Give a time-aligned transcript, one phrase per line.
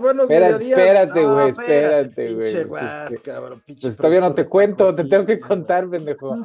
[0.00, 0.78] buenos espérate, mediodías.
[0.78, 2.44] Espérate, No, güey, espérate, güey.
[2.44, 5.88] pinche Pues, guas, este, cabrón, pinche pues todavía no te cuento, te tengo que contar,
[5.88, 6.36] pendejo.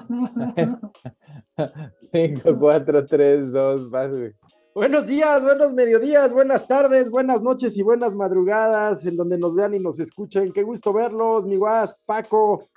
[2.11, 4.33] 5, 4, 3, 2, vas, güey.
[4.75, 9.73] Buenos días, buenos mediodías, buenas tardes, buenas noches y buenas madrugadas, en donde nos vean
[9.73, 10.53] y nos escuchen.
[10.53, 12.69] Qué gusto verlos, mi guas, Paco,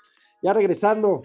[0.42, 1.22] ya regresando.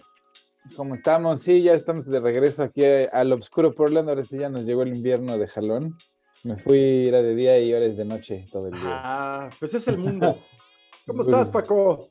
[0.76, 1.42] ¿Cómo estamos?
[1.42, 4.10] Sí, ya estamos de regreso aquí al Obscuro Portland.
[4.10, 5.98] Ahora sí ya nos llegó el invierno de jalón.
[6.48, 8.82] Me fui, era de día y ahora es de noche todo el día.
[9.04, 10.38] Ah, pues es el mundo.
[11.06, 12.08] ¿Cómo Pues- estás, Paco?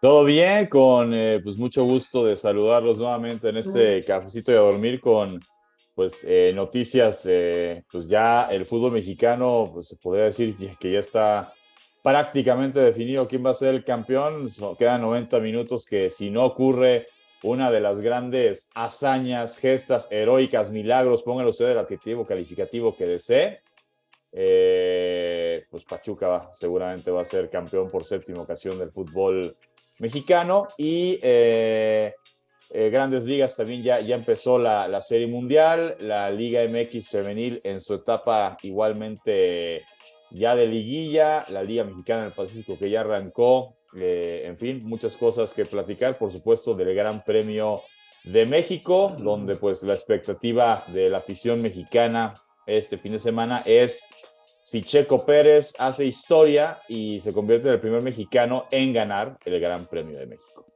[0.00, 4.62] Todo bien, con eh, pues mucho gusto de saludarlos nuevamente en este cafecito de a
[4.62, 5.38] dormir con
[5.94, 10.92] pues eh, noticias, eh, pues ya el fútbol mexicano, pues se podría decir que- que
[10.92, 11.52] ya está
[12.02, 14.48] prácticamente definido quién va a ser el campeón.
[14.48, 17.06] So- Quedan 90 minutos que si no ocurre
[17.42, 23.60] una de las grandes hazañas, gestas heroicas, milagros, póngale usted el adjetivo calificativo que desee,
[24.32, 29.56] eh, pues Pachuca seguramente va a ser campeón por séptima ocasión del fútbol
[29.98, 32.14] mexicano y eh,
[32.70, 37.60] eh, Grandes Ligas también ya, ya empezó la, la Serie Mundial, la Liga MX femenil
[37.64, 39.84] en su etapa igualmente
[40.30, 45.16] ya de liguilla, la Liga Mexicana del Pacífico que ya arrancó, eh, en fin, muchas
[45.16, 47.80] cosas que platicar, por supuesto, del Gran Premio
[48.24, 52.34] de México, donde pues la expectativa de la afición mexicana
[52.66, 54.02] este fin de semana es
[54.62, 59.58] si Checo Pérez hace historia y se convierte en el primer mexicano en ganar el
[59.58, 60.66] Gran Premio de México.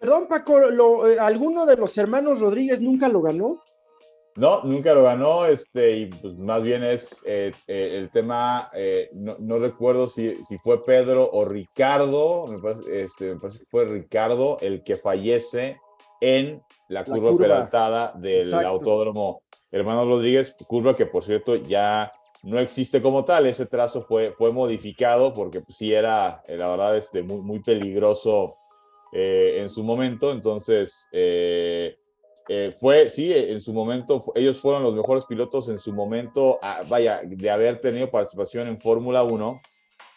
[0.00, 3.62] Perdón, Paco, lo- eh, ¿alguno de los hermanos Rodríguez nunca lo ganó?
[4.38, 9.10] No, nunca lo ganó, este, y pues más bien es eh, eh, el tema, eh,
[9.12, 13.64] no, no recuerdo si, si fue Pedro o Ricardo, me parece, este, me parece que
[13.68, 15.80] fue Ricardo el que fallece
[16.20, 17.46] en la curva, curva.
[17.46, 18.68] peraltada del Exacto.
[18.68, 22.12] autódromo Hermano Rodríguez, curva que por cierto ya
[22.44, 26.96] no existe como tal, ese trazo fue, fue modificado porque pues, sí era, la verdad,
[26.96, 28.54] este, muy, muy peligroso
[29.10, 31.08] en su momento, entonces...
[32.48, 36.82] eh, fue, sí, en su momento, ellos fueron los mejores pilotos en su momento, ah,
[36.88, 39.60] vaya, de haber tenido participación en Fórmula 1.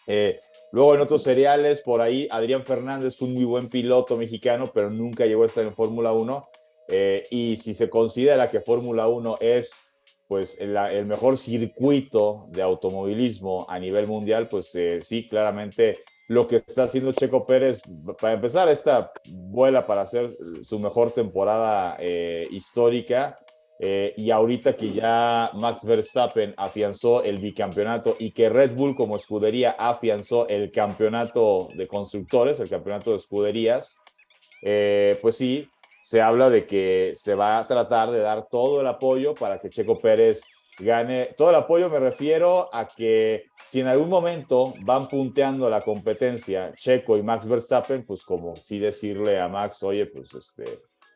[0.06, 0.40] Eh,
[0.72, 5.26] luego en otros seriales, por ahí, Adrián Fernández un muy buen piloto mexicano, pero nunca
[5.26, 6.48] llegó a estar en Fórmula 1.
[6.88, 9.84] Eh, y si se considera que Fórmula 1 es
[10.26, 14.72] pues el, mejor circuito de automovilismo a nivel mundial, pues
[15.02, 15.98] sí, claramente
[16.32, 17.82] lo que está haciendo Checo Pérez,
[18.18, 20.30] para empezar, esta vuela para hacer
[20.62, 23.38] su mejor temporada eh, histórica.
[23.84, 29.16] eh, y ahorita que ya Max Verstappen afianzó el bicampeonato y que Red Bull como
[29.16, 33.98] escudería afianzó el campeonato de constructores, el campeonato de escuderías,
[34.62, 35.68] eh, pues sí,
[36.00, 39.68] se habla de que se va a tratar de dar todo el apoyo para que
[39.68, 40.42] Checo Pérez
[40.78, 41.34] gane.
[41.36, 46.72] Todo el apoyo me refiero a que si en algún momento van punteando la competencia
[46.74, 50.64] Checo y Max Verstappen, pues como sí decirle a Max, oye, pues este,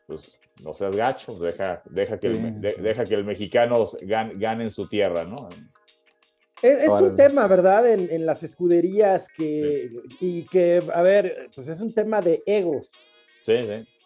[0.05, 2.81] pues no seas gacho, deja, deja, que, el, de- sí.
[2.81, 5.47] deja que el mexicano gane, gane en su tierra, ¿no?
[6.61, 7.87] Es, un tema, ¿verdad?
[7.87, 12.89] En, en las escuderías que, y que, a ver, pues es un tema de egos.
[13.43, 13.96] Sí, sí.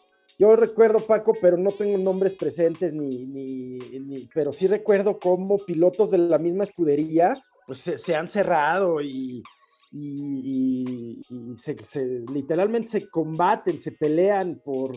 [0.41, 5.59] Yo recuerdo, Paco, pero no tengo nombres presentes, ni, ni, ni- pero sí recuerdo cómo
[5.59, 7.33] pilotos de la misma escudería,
[7.67, 9.43] pues se, se han cerrado y,
[9.91, 14.91] y- y- y se, se- literalmente se combaten, se pelean por...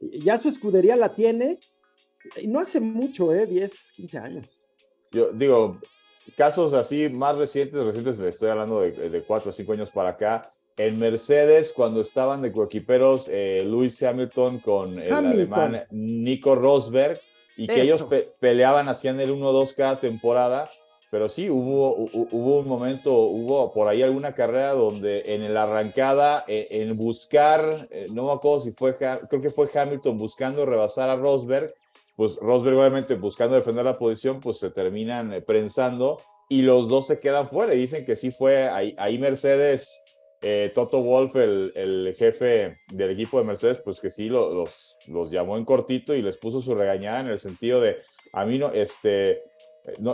[0.00, 1.58] Ya su escudería la tiene,
[2.40, 3.44] y no hace mucho, ¿eh?
[3.44, 4.62] 10, 15 años.
[5.12, 5.78] Yo digo,
[6.38, 10.54] casos así más recientes, recientes, estoy hablando de, de cuatro o cinco años para acá.
[10.86, 15.26] En Mercedes, cuando estaban de coequiperos eh, Lewis Hamilton con el Hamilton.
[15.64, 17.20] alemán Nico Rosberg,
[17.56, 20.70] y que ellos pe- peleaban, hacían el 1-2 cada temporada.
[21.10, 25.64] Pero sí, hubo, hu- hubo un momento, hubo por ahí alguna carrera donde en la
[25.64, 30.64] arrancada, eh, en buscar, eh, no me acuerdo si fue, creo que fue Hamilton buscando
[30.64, 31.74] rebasar a Rosberg,
[32.16, 36.18] pues Rosberg obviamente buscando defender la posición, pues se terminan eh, prensando
[36.48, 40.02] y los dos se quedan fuera y dicen que sí fue ahí, ahí Mercedes,
[40.42, 44.96] eh, Toto Wolf, el, jefe del equipo de Mercedes, pues que sí lo- los,
[45.30, 47.98] llamó en cortito y les puso su regañada en el sentido de,
[48.32, 49.42] a mí no, este,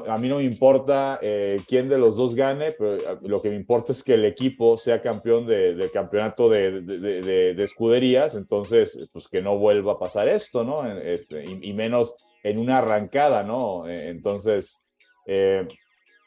[0.09, 3.51] a mí no me importa eh, quién de los dos gane, pero eh, lo que
[3.51, 7.55] me importa es que el equipo sea campeón de- del campeonato de, de- de- de-
[7.55, 10.83] de escuderías, entonces, pues que no vuelva a pasar esto, ¿no?
[11.63, 13.89] Y, menos en una arrancada, ¿no?
[13.89, 14.83] Entonces,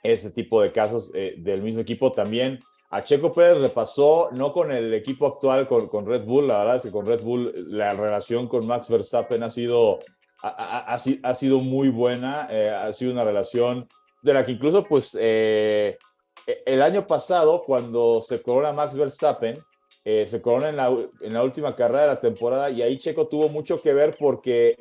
[0.03, 2.59] ese tipo de casos del mismo equipo también.
[2.91, 6.59] A Checo Pérez le pasó, no con el equipo actual, con, con Red Bull, la
[6.59, 9.99] verdad es que con Red Bull la relación con Max Verstappen ha sido
[10.41, 13.87] ha, ha- ha si- ha sido muy buena, eh, ha sido una relación
[14.23, 15.97] de la que incluso pues eh,
[16.47, 19.59] e, el año pasado, cuando se corona Max Verstappen,
[20.05, 23.27] eh, se corona en la, en la, última carrera de la temporada y ahí Checo
[23.27, 24.77] tuvo mucho que ver porque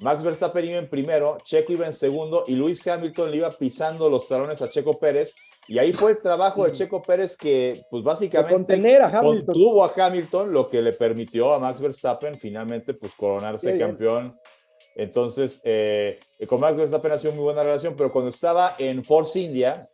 [0.00, 4.08] Max Verstappen iba en primero, Checo iba en segundo y Luis Hamilton le iba pisando
[4.08, 5.34] los talones a Checo Pérez.
[5.66, 10.52] Y ahí fue el trabajo de Checo Pérez que, pues básicamente, a contuvo a Hamilton,
[10.52, 14.38] lo que le permitió a Max Verstappen finalmente, pues coronarse campeón.
[14.94, 16.18] Entonces, eh,
[16.48, 19.90] con Max Verstappen ha sido muy buena relación, pero cuando estaba en Force India,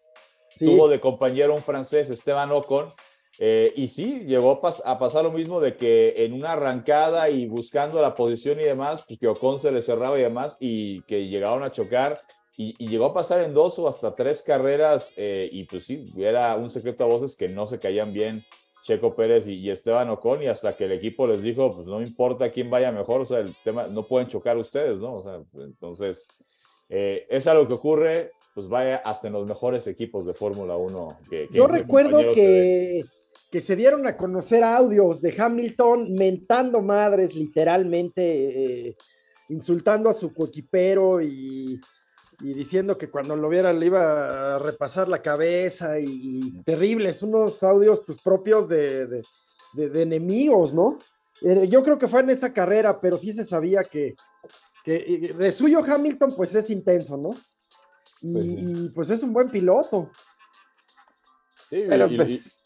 [0.59, 2.93] tuvo de compañero un francés, Esteban Ocon,
[3.39, 8.01] eh, y sí, llegó a, pasar lo mismo de que en una arrancada y buscando
[8.01, 11.63] la posición y demás, pues que Ocon se le cerraba y demás, y que llegaron
[11.63, 12.21] a chocar.
[12.57, 16.55] Y, llegó a pasar en dos o hasta tres carreras, eh, y pues sí, era
[16.57, 18.45] un secreto a voces que no se caían bien
[18.83, 22.53] Checo Pérez y, Esteban Ocon, y hasta que el equipo les dijo, pues no importa
[22.53, 25.15] quién vaya mejor, o sea, el tema, no pueden chocar ustedes, ¿no?
[25.15, 26.29] O sea, entonces,
[26.89, 31.19] eh, es algo que ocurre, pues vaya hasta en los mejores equipos de Fórmula 1.
[31.29, 33.05] Que, Yo recuerdo que
[33.55, 38.97] que se dieron a conocer audios de Hamilton mentando madres, literalmente, eh,
[39.49, 41.81] insultando a su coequipero y,
[42.41, 48.03] diciendo que cuando lo viera le iba a repasar la cabeza y, terribles, unos audios
[48.05, 49.23] pues, propios de,
[49.77, 50.99] enemigos, ¿no?
[51.41, 54.17] Eh, yo creo que fue en esa carrera, pero sí se sabía que,
[54.85, 57.37] de suyo Hamilton pues es intenso, ¿no?
[58.21, 60.11] Y pues, pues es un buen piloto.
[61.71, 62.64] Sí, pero pues,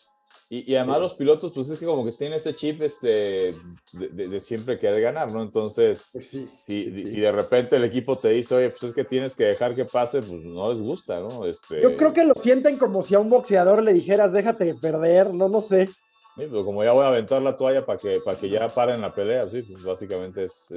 [0.51, 3.55] y, además los pilotos, pues es que como que tienen ese chip este,
[3.93, 5.43] de, siempre querer ganar, ¿no?
[5.43, 6.27] Entonces, pues
[6.63, 9.75] si, si, de repente el equipo te dice, oye, pues es que tienes que dejar
[9.75, 11.45] que pase, pues no les gusta, ¿no?
[11.45, 11.83] Este...
[11.83, 15.51] Yo creo que lo sienten como si a un boxeador le dijeras, déjate perder, no,
[15.51, 15.89] no sé.
[16.37, 19.03] Sí, pues como ya voy a aventar la toalla para que, para que ya paren
[19.03, 20.73] la pelea, sí, pues básicamente es,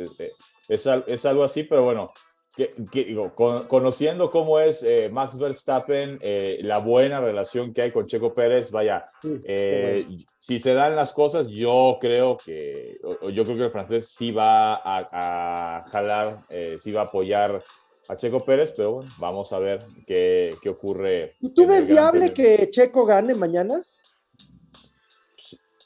[0.68, 2.12] es, es algo así, pero bueno,
[2.56, 8.08] que, digo, conociendo cómo es eh, Max Verstappen, eh, la buena relación que hay con
[8.08, 10.06] Checo Pérez, vaya, eh,
[10.38, 13.00] si se dan las cosas, yo creo que,
[13.34, 16.46] yo creo que el francés sí va a, jalar,
[16.78, 17.64] sí va a apoyar
[18.10, 21.36] a Checo Pérez, pero bueno, vamos a ver qué, qué ocurre.
[21.40, 23.82] ¿Y tú ves viable que Checo gane mañana?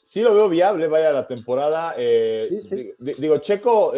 [0.02, 1.94] Sí, lo veo viable, vaya la temporada.
[1.96, 3.92] Digo, Checo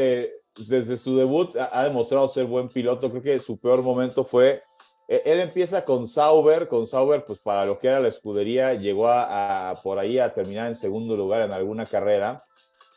[0.67, 3.11] desde su debut ha, demostrado ser buen piloto.
[3.11, 4.63] Creo que su peor momento fue,
[5.07, 9.09] e, él empieza con Sauber, con Sauber, pues para lo que era la escudería, llegó
[9.09, 12.45] a, por ahí a terminar en segundo lugar en alguna carrera.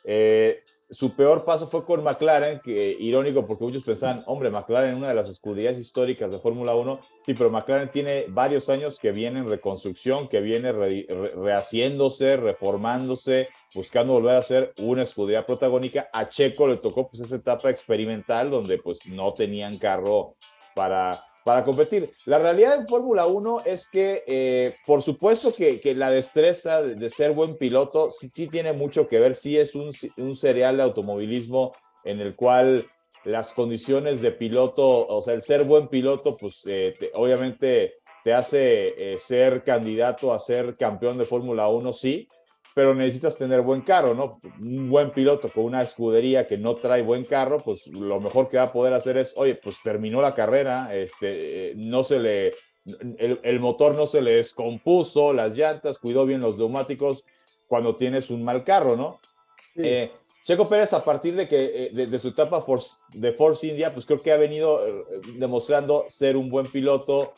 [0.04, 5.08] Eh, su peor paso fue con McLaren, que irónico porque muchos pensaban, hombre, McLaren, una
[5.08, 9.40] de las escuderías históricas de Fórmula 1, sí, pero McLaren tiene varios años que viene
[9.40, 16.10] en reconstrucción, que viene rehaciéndose, reformándose, buscando volver a ser una escudería protagónica.
[16.12, 20.36] A Checo le tocó pues esa etapa experimental donde pues no tenían carro
[20.76, 22.12] para para competir.
[22.26, 27.32] La realidad en Fórmula 1 es que, eh, por supuesto que, la destreza de, ser
[27.32, 31.74] buen piloto sí, sí, tiene mucho que ver, sí es un, un serial de automovilismo
[32.04, 32.86] en el cual
[33.24, 39.14] las condiciones de piloto, o sea, el ser buen piloto, pues eh, obviamente te hace
[39.14, 42.28] eh, ser candidato a ser campeón de Fórmula 1, sí,
[42.74, 44.40] pero necesitas tener buen carro, ¿no?
[44.60, 48.58] Un buen piloto con una escudería que no trae buen carro, pues lo mejor que
[48.58, 52.54] va a poder hacer es, oye, pues terminó la carrera, este, no se le,
[53.18, 57.26] el, motor no se le descompuso, las llantas, cuidó bien los neumáticos
[57.68, 59.20] cuando tienes un mal carro, ¿no?
[59.76, 60.12] Eh,
[60.44, 62.66] Checo Pérez, a partir de que eh, de, su etapa
[63.14, 67.34] de Force India, pues creo que ha venido eh, demostrando ser un buen piloto.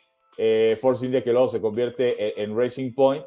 [0.82, 3.24] Force India que luego se convierte en Racing Point.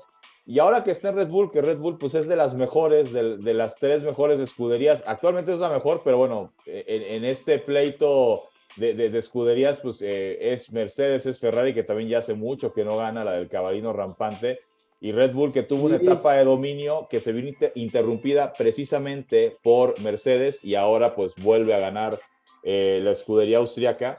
[0.47, 3.13] Y ahora que está en Red Bull, que Red Bull pues es de las mejores,
[3.13, 8.45] de, las tres mejores escuderías, actualmente es la mejor, pero bueno, en, este pleito
[8.77, 12.97] de, escuderías pues eh, es Mercedes, es Ferrari, que también ya hace mucho que no
[12.97, 14.61] gana la del caballino rampante,
[15.01, 20.01] y Red Bull que tuvo una etapa de dominio que se vino interrumpida precisamente por
[20.01, 22.19] Mercedes y ahora pues vuelve a ganar
[22.63, 24.19] eh, la escudería austriaca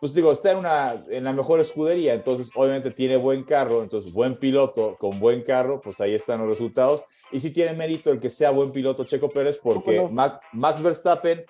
[0.00, 4.12] pues digo, está en, una, en la mejor escudería, entonces obviamente tiene buen carro, entonces
[4.14, 7.04] buen piloto con buen carro, pues ahí están los resultados.
[7.30, 11.44] Y sí tiene mérito el que sea buen piloto Checo Pérez, porque Max, Verstappen,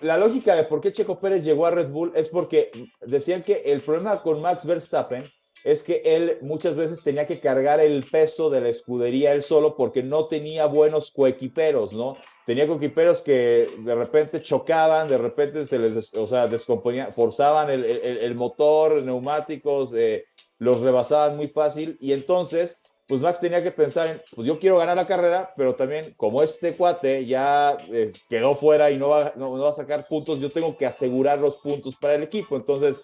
[0.00, 3.62] la lógica de por qué Checo Pérez llegó a Red Bull es porque decían que
[3.66, 5.24] el problema con Max Verstappen
[5.62, 9.76] es que él muchas veces tenía que cargar el peso de la escudería él solo
[9.76, 12.16] porque no tenía buenos coequiperos, ¿no?
[12.48, 18.34] Tenía coequiperos que de repente chocaban, de repente se les, o sea, descomponían, forzaban el,
[18.36, 20.24] motor, neumáticos, eh,
[20.56, 24.78] los rebasaban muy fácil y entonces, pues Max tenía que pensar en, pues yo quiero
[24.78, 29.34] ganar la carrera, pero también como este cuate ya eh, quedó fuera y no va,
[29.36, 32.56] no va a sacar puntos, yo tengo que asegurar los puntos para el equipo.
[32.56, 33.02] Entonces,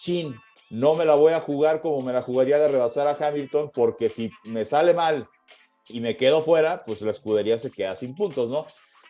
[0.00, 0.34] chin,
[0.68, 4.08] no me la voy a jugar como me la jugaría de rebasar a Hamilton, porque
[4.08, 5.28] si me sale mal
[5.92, 8.66] y me quedo fuera, pues la escudería se queda sin puntos, ¿no?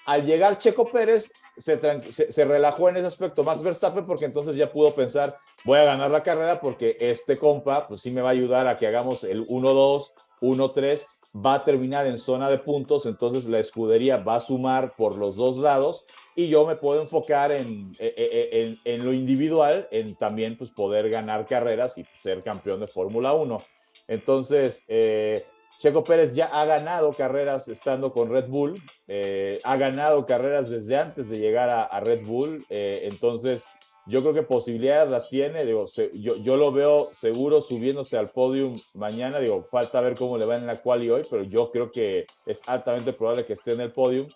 [0.07, 1.79] Al llegar Checo Pérez, se,
[2.11, 6.11] se, relajó en ese aspecto Max Verstappen, porque entonces ya pudo pensar, voy a ganar
[6.11, 9.47] la carrera porque este compa, pues sí me va a ayudar a que hagamos el
[9.47, 14.95] 1-2, 1-3, va a terminar en zona de puntos, entonces la escudería va a sumar
[14.97, 19.13] por los dos lados y yo me puedo enfocar en, e, e, en, en lo
[19.13, 23.63] individual, en también pues poder ganar carreras y ser campeón de Fórmula 1.
[24.09, 25.47] Entonces, eh,
[25.81, 30.99] Checo Pérez ya ha ganado carreras estando con Red Bull, eh, ha ganado carreras desde
[30.99, 33.65] antes de llegar a, Red Bull, eh, entonces
[34.05, 38.79] yo creo que posibilidades las tiene, digo, yo, yo, lo veo seguro subiéndose al podium
[38.93, 42.27] mañana, digo, falta ver cómo le va en la quali hoy, pero yo creo que
[42.45, 44.29] es altamente probable que esté en el podium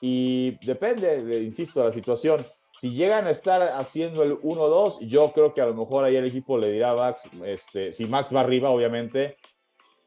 [0.00, 2.46] y depende, insisto, de la situación.
[2.72, 6.26] Si llegan a estar haciendo el 1-2, yo creo que a lo mejor ahí el
[6.26, 9.36] equipo le dirá a Max, este, si Max va arriba, obviamente,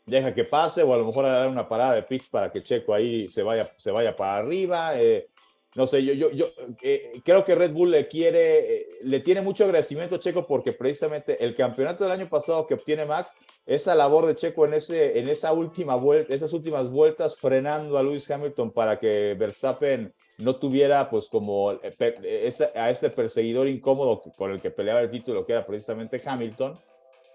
[0.09, 2.63] deja que pase o a lo mejor a dar una parada de pitch para que
[2.63, 4.99] Checo ahí se vaya, se vaya para arriba.
[4.99, 5.27] Eh,
[5.75, 6.47] no sé, yo, yo, yo
[6.81, 10.73] eh, creo que Red Bull le quiere, eh, le tiene mucho agradecimiento a Checo porque
[10.73, 13.33] precisamente el campeonato del año pasado que obtiene Max,
[13.67, 18.03] esa labor de Checo en, ese, en esa última vuelta, esas últimas vueltas frenando a
[18.03, 24.51] Lewis Hamilton para que Verstappen no tuviera pues como eh, a este perseguidor incómodo con
[24.51, 26.79] el que peleaba el título, que era precisamente Hamilton.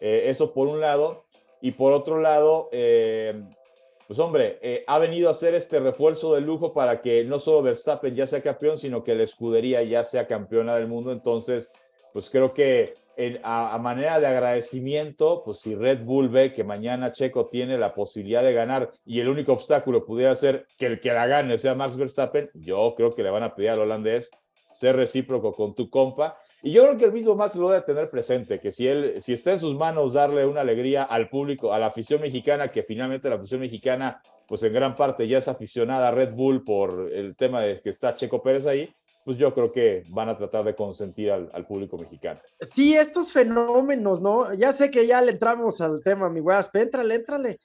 [0.00, 1.25] eso por un lado.
[1.64, 6.75] Y por otro lado, pues hombre, eh, ha venido a hacer este refuerzo de lujo
[6.75, 10.75] para que no solo Verstappen ya sea campeón, sino que la escudería ya sea campeona
[10.75, 11.11] del mundo.
[11.11, 11.73] Entonces,
[12.12, 12.97] pues creo que
[13.42, 18.42] a, manera de agradecimiento, pues si Red Bull ve que mañana Checo tiene la posibilidad
[18.42, 21.97] de ganar y el único obstáculo pudiera ser que el que la gane sea Max
[21.97, 24.30] Verstappen, yo creo que le van a pedir al holandés
[24.71, 28.09] ser recíproco con tu compa y yo creo que el mismo Max lo debe tener
[28.09, 31.78] presente, que si él, si está en sus manos darle una alegría al público, a
[31.78, 36.09] la afición mexicana, que finalmente la afición mexicana, pues en gran parte ya es aficionada
[36.09, 38.88] a Red Bull por el tema de que está Checo Pérez ahí,
[39.26, 42.40] pues yo creo que van a tratar de consentir al, público mexicano.
[42.75, 44.54] Sí, estos fenómenos, ¿no?
[44.54, 47.61] Ya sé que ya le entramos al tema, mi weas, éntrale, éntrale.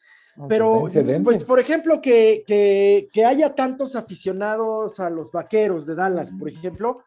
[0.50, 0.88] Pero,
[1.24, 6.50] pues, por ejemplo, que, que, que, haya tantos aficionados a los vaqueros de Dallas, por
[6.50, 7.02] ejemplo,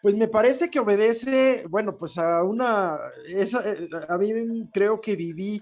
[0.00, 5.16] pues me parece que obedece, bueno, pues a una, esa, eh, a mí creo que
[5.16, 5.60] viví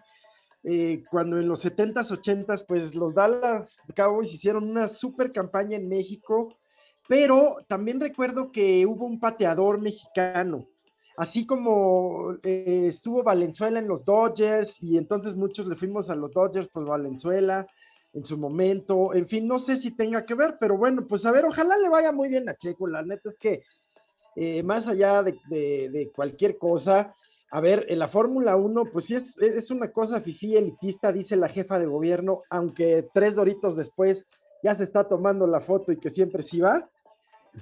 [0.69, 5.89] eh, cuando en los 70s, 80s, pues los Dallas Cowboys hicieron una super campaña en
[5.89, 6.57] México,
[7.09, 10.67] pero también recuerdo que hubo un pateador mexicano,
[11.17, 16.33] así como eh, estuvo Valenzuela en los Dodgers y entonces muchos le fuimos a los
[16.33, 17.67] Dodgers por Valenzuela
[18.13, 21.33] en su momento, en fin, no sé si tenga que ver, pero bueno, pues a
[21.33, 23.63] ver, ojalá le vaya muy bien a Checo, la neta es que
[24.37, 27.15] eh, más allá de, cualquier cosa,
[27.51, 31.37] a ver, en la Fórmula 1, pues sí es, es una cosa fifí elitista, dice
[31.37, 34.25] la jefa de gobierno, aunque tres doritos después
[34.63, 36.89] ya se está tomando la foto y que siempre sí va.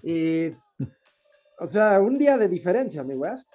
[0.02, 0.56] Eh,
[1.60, 3.46] o sea, un día de diferencia, mi weas.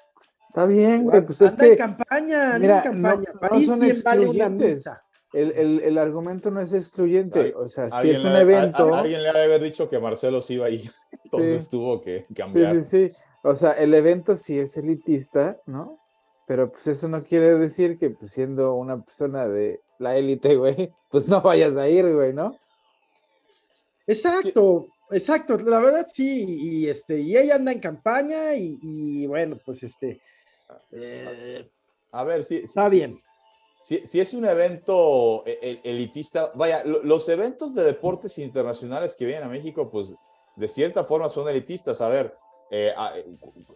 [0.48, 1.74] Está bien, güey, pues es que.
[1.74, 3.32] en campaña, mira, en campaña.
[3.52, 4.86] No, son excluyentes.
[5.32, 8.96] El, el, el, argumento no es excluyente, o sea, si es un evento.
[8.96, 10.90] alguien le ha de haber dicho que Marcelo sí iba ahí,
[11.24, 12.84] entonces tuvo que cambiar.
[12.84, 13.20] Sí, sí, sí.
[13.44, 16.00] O sea, el evento sí es elitista, ¿no?
[16.48, 20.92] Pero pues eso no quiere decir que pues, siendo una persona de la élite, güey,
[21.10, 22.58] pues no vayas a ir, güey, ¿no?
[24.08, 29.84] Exacto, exacto, la verdad sí, y este, y ella anda en campaña y, bueno, pues
[29.84, 30.20] este.
[32.12, 32.62] a ver, sí.
[32.64, 33.22] Está bien
[33.80, 39.46] si, es un evento e, e, elitista, vaya, los eventos de deportes internacionales que vienen
[39.46, 40.14] a México, pues
[40.56, 42.02] de cierta forma son elitistas.
[42.02, 42.36] A ver,
[42.72, 42.94] eh,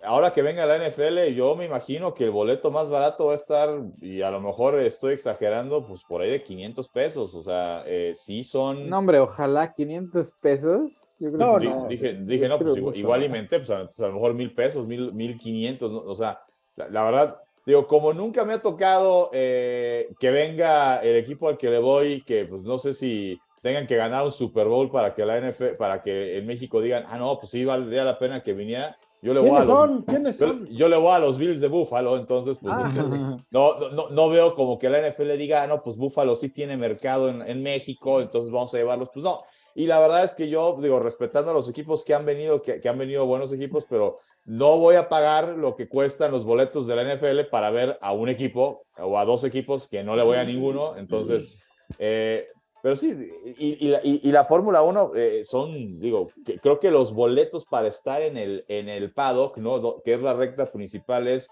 [0.04, 3.38] ahora que venga la NFL, yo me imagino que el boleto más barato va a
[3.38, 3.70] estar,
[4.02, 7.34] y a lo mejor estoy exagerando, pues por ahí de 500 pesos.
[7.34, 8.90] O sea, eh, sí son.
[8.90, 11.18] No, hombre, ojalá 500 pesos.
[11.22, 14.86] no, no, dije, dije no, pues igual, y menté, pues a, lo mejor mil pesos,
[14.86, 15.90] mil, mil quinientos.
[15.92, 16.42] O sea,
[16.76, 21.70] la verdad Digo, como nunca me ha tocado eh, que venga el equipo al que
[21.70, 25.26] le voy, que pues no sé si tengan que ganar un Super Bowl para que
[25.26, 28.54] la NFL, para que en México digan, ah, no, pues sí valdría la pena que
[28.54, 28.98] viniera.
[29.22, 30.38] Yo le voy a los,
[30.72, 33.38] Yo, le voy a los Bills de Buffalo, entonces pues este, ah.
[33.52, 36.76] no, no, no, veo como que la NFL diga, ah, no, pues Buffalo sí tiene
[36.76, 39.08] mercado en, en México, entonces vamos a llevarlos.
[39.14, 39.44] Pues no,
[39.76, 42.82] y la verdad es que yo digo, respetando a los equipos que han venido, que,
[42.82, 46.86] que, han venido buenos equipos, pero no voy a pagar lo que cuestan los boletos
[46.86, 50.24] de la NFL para ver a un equipo o a dos equipos que no le
[50.24, 50.98] voy a ninguno.
[50.98, 51.54] Entonces,
[51.98, 52.48] eh,
[52.82, 53.16] pero sí,
[53.58, 56.30] y, y, y la, Fórmula 1 eh, son, digo,
[56.62, 60.02] creo que los boletos para estar en el, en el paddock, ¿no?
[60.04, 61.50] que es la recta principal, es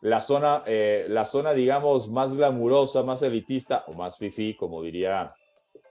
[0.00, 5.34] la zona, eh, la zona, digamos, más glamurosa, más elitista o más fifi, como diría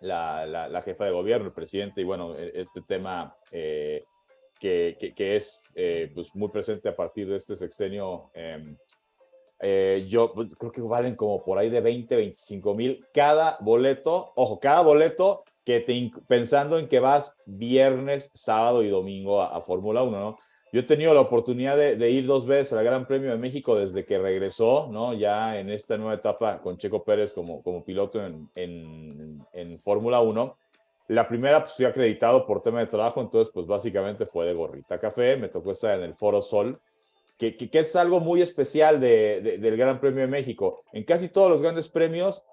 [0.01, 4.05] la, la, jefa de gobierno, el presidente, y bueno, e, este tema eh,
[4.63, 8.31] que, que, es eh, pues muy presente a partir de este sexenio.
[8.33, 8.77] Em,
[10.07, 14.31] yo pues, creo que valen como por ahí de 20, 25 mil cada boleto.
[14.35, 19.61] Ojo, cada boleto que te, pensando en que vas viernes, sábado y domingo a, a
[19.61, 20.37] Fórmula 1, ¿no?
[20.73, 24.05] Yo he tenido la oportunidad de, ir dos veces al Gran Premio de México desde
[24.05, 25.13] que regresó, ¿no?
[25.13, 30.57] Ya en esta nueva etapa con Checo Pérez como, como piloto en, en, Fórmula 1.
[31.13, 34.99] La primera, pues fui acreditado por tema de trabajo, entonces, pues básicamente fue de gorrita
[34.99, 35.37] café.
[35.37, 36.81] Me tocó estar en el Foro Sol,
[37.37, 40.83] que, que, es algo muy especial de, del Gran Premio de México.
[40.91, 42.43] En casi todos los grandes premios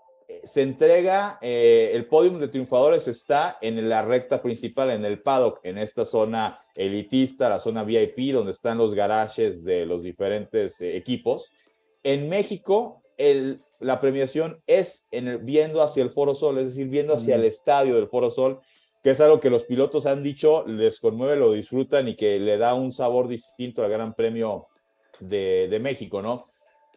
[0.45, 5.61] se entrega, eh, el podium de triunfadores está en la recta principal, en el paddock,
[5.63, 10.97] en esta zona elitista, la zona VIP, donde están los garajes de los diferentes eh,
[10.97, 11.51] equipos.
[12.03, 16.89] En México, el, la premiación es en el, viendo hacia el Foro Sol, es decir,
[16.89, 18.61] viendo hacia el estadio del Foro Sol,
[19.03, 22.59] que es algo que los pilotos han dicho, les conmueve, lo disfrutan y que le
[22.59, 24.69] da un sabor distinto al Gran Premio
[25.19, 26.51] de, de México, ¿no?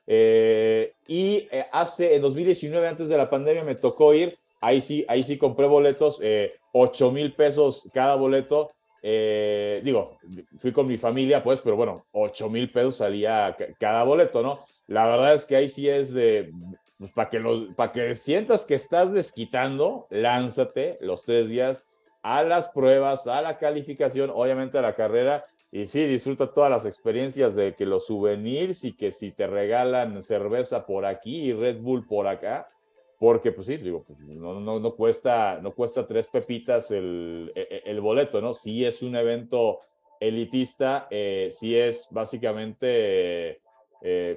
[0.06, 5.06] Eh, y eh, hace, en 2019, antes de la pandemia, me tocó ir, ahí sí,
[5.08, 8.72] ahí sí compré boletos, eh, 8 mil pesos cada boleto.
[9.02, 10.18] Eh, digo,
[10.60, 14.66] fui con mi familia, pues, pero bueno, 8 mil pesos salía cada boleto, ¿no?
[14.88, 16.52] La verdad es que ahí sí es de,
[16.98, 17.42] pues, para que,
[17.76, 21.86] para que sientas que estás desquitando, lánzate los tres días
[22.22, 26.86] a las pruebas, a la calificación, obviamente a la carrera, y sí, disfruta todas las
[26.86, 31.80] experiencias de que los souvenirs y que si te regalan cerveza por aquí y Red
[31.80, 32.70] Bull por acá,
[33.18, 37.62] porque pues sí, digo, pues, no, no, no, cuesta, no cuesta tres pepitas el, e,
[37.62, 38.54] e, el, boleto, ¿no?
[38.54, 39.80] Sí es un evento
[40.20, 43.62] elitista, eh, sí es básicamente, eh,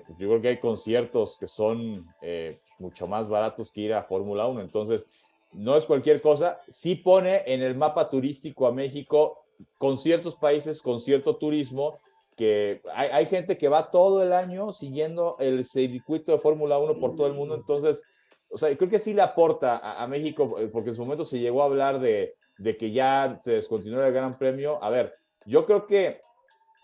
[0.07, 4.05] pues, yo creo que hay conciertos que son eh, mucho más baratos que ir a
[4.05, 5.09] Fórmula 1, entonces
[5.53, 9.39] no es cualquier cosa, sí pone en el mapa turístico a México
[9.79, 11.99] con ciertos países, con cierto turismo,
[12.37, 17.17] que hay, gente que va todo el año siguiendo el circuito de Fórmula 1 por
[17.17, 18.05] todo el mundo, entonces,
[18.51, 21.41] o sea, creo que sí le aporta a, México, eh, porque en su momento se
[21.41, 24.79] llegó a hablar de, de que ya se descontinuó el Gran Premio.
[24.83, 26.21] A ver, yo creo que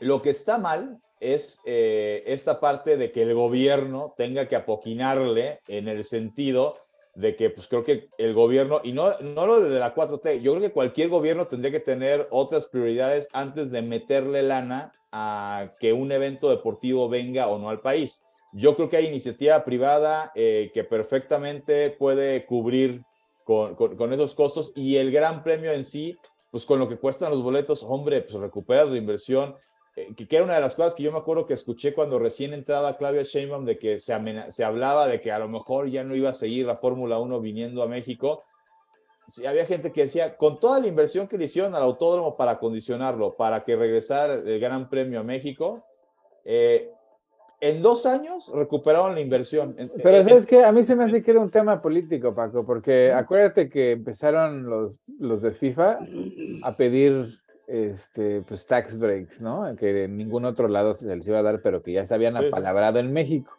[0.00, 5.60] lo que está mal es eh, esta parte de que el gobierno tenga que apoquinarle
[5.68, 6.76] en el sentido
[7.14, 10.52] de que pues creo que el gobierno, y no, no lo de la 4T, yo
[10.52, 15.92] creo que cualquier gobierno tendría que tener otras prioridades antes de meterle lana a que
[15.92, 18.24] un evento deportivo venga o no al país.
[18.54, 23.02] Yo creo que hay iniciativa privada eh, que perfectamente puede cubrir
[23.44, 26.16] con, con, esos costos y el gran premio en sí,
[26.50, 29.56] pues con lo que cuestan los boletos, hombre, pues recuperas la inversión.
[29.94, 32.54] Eh, que, era una de las cosas que yo me acuerdo que escuché cuando recién
[32.54, 34.14] entraba Claudia Sheinbaum, de que se,
[34.50, 37.40] se hablaba de que a lo mejor ya no iba a seguir la Fórmula 1
[37.40, 38.44] viniendo a México.
[39.32, 42.52] Sí, había gente que decía, con toda la inversión que le hicieron al autódromo para
[42.52, 45.84] acondicionarlo, para que regresara el Gran Premio a México,
[46.44, 46.90] eh,
[47.60, 49.76] en dos años recuperaron la inversión.
[50.02, 53.12] Pero sabes que a mí se me hace que era un tema político, Paco, porque
[53.12, 56.00] acuérdate que empezaron los, los de FIFA
[56.62, 57.40] a pedir
[57.72, 59.74] este, pues tax breaks, ¿no?
[59.76, 62.36] Que en ningún otro lado se les iba a dar, pero que ya se habían
[62.36, 63.50] apalabrado en México.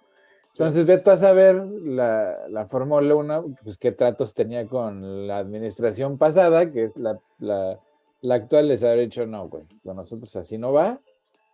[0.49, 5.39] Entonces, ve tú a saber la, la Fórmula 1, pues qué tratos tenía con la
[5.39, 7.79] administración pasada, que es la, la,
[8.21, 10.99] la actual, les habría dicho, no, güey, con nosotros así no va.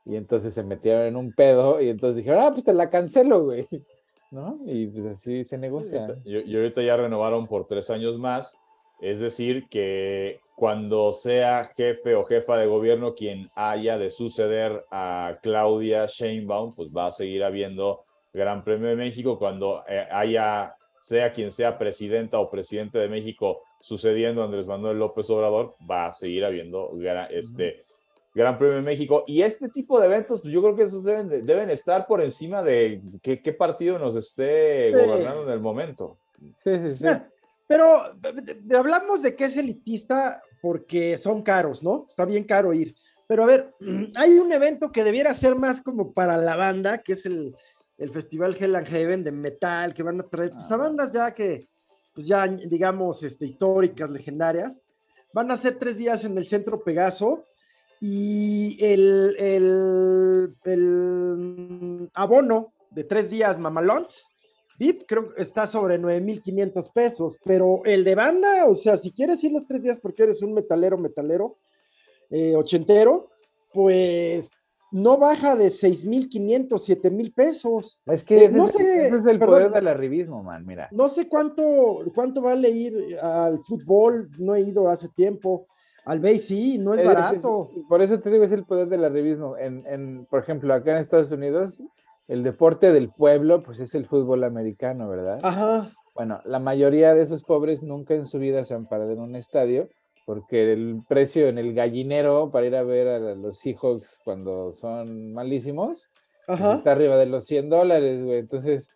[0.03, 3.45] Y entonces se metieron en un pedo y entonces dijeron, ah, pues te la cancelo,
[3.45, 3.69] güey.
[4.31, 4.59] ¿No?
[4.65, 6.17] Y pues así se negocia.
[6.25, 8.59] Y, y ahorita ya renovaron por tres años más.
[8.99, 15.39] Es decir, que cuando sea jefe o jefa de gobierno quien haya de suceder a
[15.41, 19.39] Claudia Sheinbaum, pues va a seguir habiendo Gran Premio de México.
[19.39, 25.29] Cuando eh, haya, sea quien sea presidenta o presidente de México sucediendo Andrés Manuel López
[25.29, 26.91] Obrador, va a seguir habiendo
[27.29, 27.85] este
[28.35, 29.23] Gran Premio de México.
[29.27, 32.61] Y este tipo de eventos, pues yo creo que esos deben, deben estar por encima
[32.61, 36.17] de qué, qué partido nos esté gobernando en el momento.
[36.57, 37.05] Sí, sí, sí.
[37.69, 38.15] Pero
[38.75, 42.07] hablamos de que es elitista porque son caros, ¿no?
[42.09, 42.95] Está bien caro ir.
[43.27, 43.75] Pero a ver,
[44.15, 47.55] hay un evento que debiera ser más como para la banda, que es el,
[48.11, 51.67] Festival Hell and Heaven de metal, que van a traer pues, a bandas ya que,
[52.15, 54.81] pues ya, digamos, este, históricas, legendarias.
[55.31, 57.45] Van a ser tres días en el Centro Pegaso
[58.01, 64.31] y el, el, el abono de tres días mamalons
[64.79, 69.43] VIP creo que está sobre 9.500 pesos, pero el de banda, o sea, si quieres
[69.43, 71.57] ir los tres días porque eres un metalero, metalero,
[72.29, 73.29] eh, ochentero,
[73.73, 74.49] pues
[74.91, 77.99] no baja de 6.500, 7.000 pesos.
[78.07, 79.55] Es que Eh, ese, no es, sé, ese es el perdón.
[79.55, 80.87] poder del arribismo, man, mira.
[80.91, 85.67] No sé cuánto, cuánto vale ir al fútbol, no he ido hace tiempo.
[86.05, 87.69] Al BASE sí, no es Es- barato.
[87.75, 89.57] es- por eso te digo, es el poder del arribismo.
[89.57, 91.83] En, en, por ejemplo, acá en Estados Unidos,
[92.29, 95.39] el deporte del pueblo, pues es el fútbol americano, ¿verdad?
[95.43, 99.19] Ajá, Bueno, la mayoría de esos pobres nunca en su vida se han parado en
[99.19, 99.89] un estadio
[100.25, 105.33] porque el precio en el gallinero para ir a ver a los Seahawks cuando son
[105.33, 106.09] malísimos
[106.57, 108.39] pues está arriba de los 100 dólares, güey.
[108.39, 108.89] Entonces,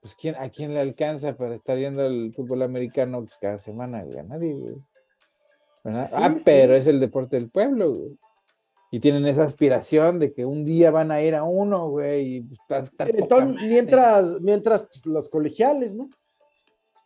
[0.00, 4.02] pues ¿quién, ¿a quién le alcanza para estar viendo el fútbol americano pues, cada semana?
[4.02, 4.18] Güey?
[4.18, 4.74] A nadie, güey.
[5.84, 6.08] ¿Verdad?
[6.08, 6.42] Sí, ah, sí.
[6.44, 8.18] pero es el deporte del pueblo, güey.
[8.94, 12.36] Y tienen esa aspiración de que un día van a ir a uno, güey.
[12.36, 16.10] Y pues, Entonces, mientras, mientras pues, los colegiales, ¿no?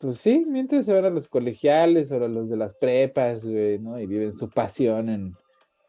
[0.01, 3.79] Pues sí, mientras se van a los colegiales o a los de las prepas, güey,
[3.79, 4.01] ¿no?
[4.01, 5.37] Y viven su pasión en,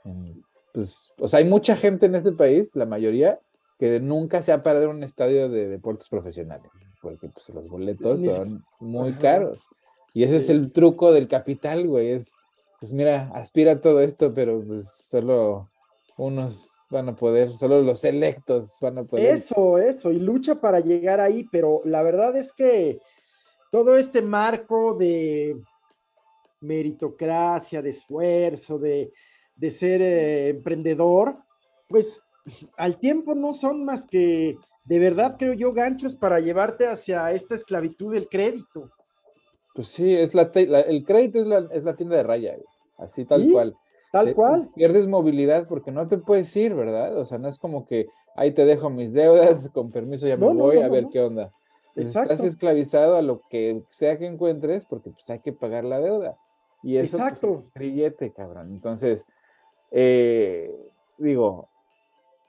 [0.06, 3.40] en, pues, o sea, hay mucha gente en este país, la mayoría,
[3.80, 6.70] que nunca se ha parado en un estadio de deportes profesionales,
[7.02, 9.18] porque pues los boletos son muy Ajá.
[9.18, 9.68] caros.
[10.14, 12.36] Y ese es el truco del capital, güey, es,
[12.80, 15.70] pues mira, aspira a todo esto, pero pues solo
[16.18, 19.36] unos van a poder, solo los selectos van a poder.
[19.36, 23.00] Eso, eso, y lucha para llegar ahí, pero la verdad es que
[23.72, 25.56] todo este marco de
[26.62, 29.12] meritocracia, de esfuerzo, de,
[29.56, 31.38] de ser eh, emprendedor,
[31.90, 32.22] pues
[32.78, 37.56] al tiempo no son más que, de verdad creo yo, ganchos para llevarte hacia esta
[37.56, 38.90] esclavitud del crédito.
[39.76, 42.58] Pues sí, es la, el crédito es la, es la tienda de raya,
[42.98, 43.76] así tal Sí, cual.
[44.18, 44.70] Tal Te- cual.
[44.76, 47.16] Pierdes movilidad porque no te puedes ir, ¿verdad?
[47.18, 50.48] O sea, no es como que ahí te dejo mis deudas, con permiso ya me
[50.48, 51.52] No, voy no, a ver qué onda.
[51.94, 56.00] Pues estás esclavizado a lo que sea que encuentres porque pues hay que pagar la
[56.00, 56.36] deuda.
[56.84, 57.52] Y eso pues, es Exacto.
[57.58, 58.70] un grillete, cabrón.
[58.70, 59.26] Entonces,
[59.92, 60.72] eh,
[61.18, 61.70] digo,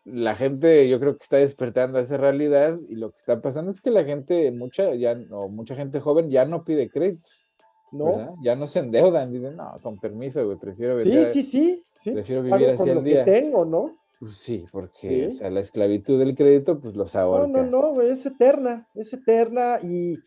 [0.05, 3.71] la gente yo creo que está despertando a esa realidad y lo que está pasando
[3.71, 7.47] es que la gente, mucha, ya, o mucha gente joven ya no pide créditos,
[7.91, 8.05] ¿No?
[8.17, 8.35] ¿verdad?
[8.43, 11.33] Ya no se endeudan, dicen, no, con permiso, güey, prefiero Sí, vender.
[11.33, 11.85] sí, sí.
[12.05, 12.11] sí.
[12.13, 13.25] prefiero vivir con así lo al que día.
[13.25, 13.97] tengo, ¿no?
[14.21, 15.37] Pues sí, porque o Sí.
[15.37, 17.49] sea, la esclavitud del crédito pues los No, ahorca.
[17.49, 20.19] no, no, güey, es eterna, es eterna y,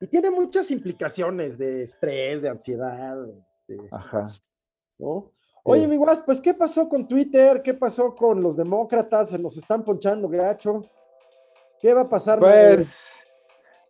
[0.00, 3.16] y tiene muchas implicaciones de estrés, de ansiedad,
[3.66, 4.24] de- Ajá.
[4.98, 5.32] ¿no?
[5.64, 7.60] Oye, Es- mi guas, pues, ¿qué pasó con Twitter?
[7.62, 9.30] ¿Qué pasó con los demócratas?
[9.30, 10.84] Se nos están ponchando gacho.
[11.80, 13.19] ¿Qué va a pasar Pues,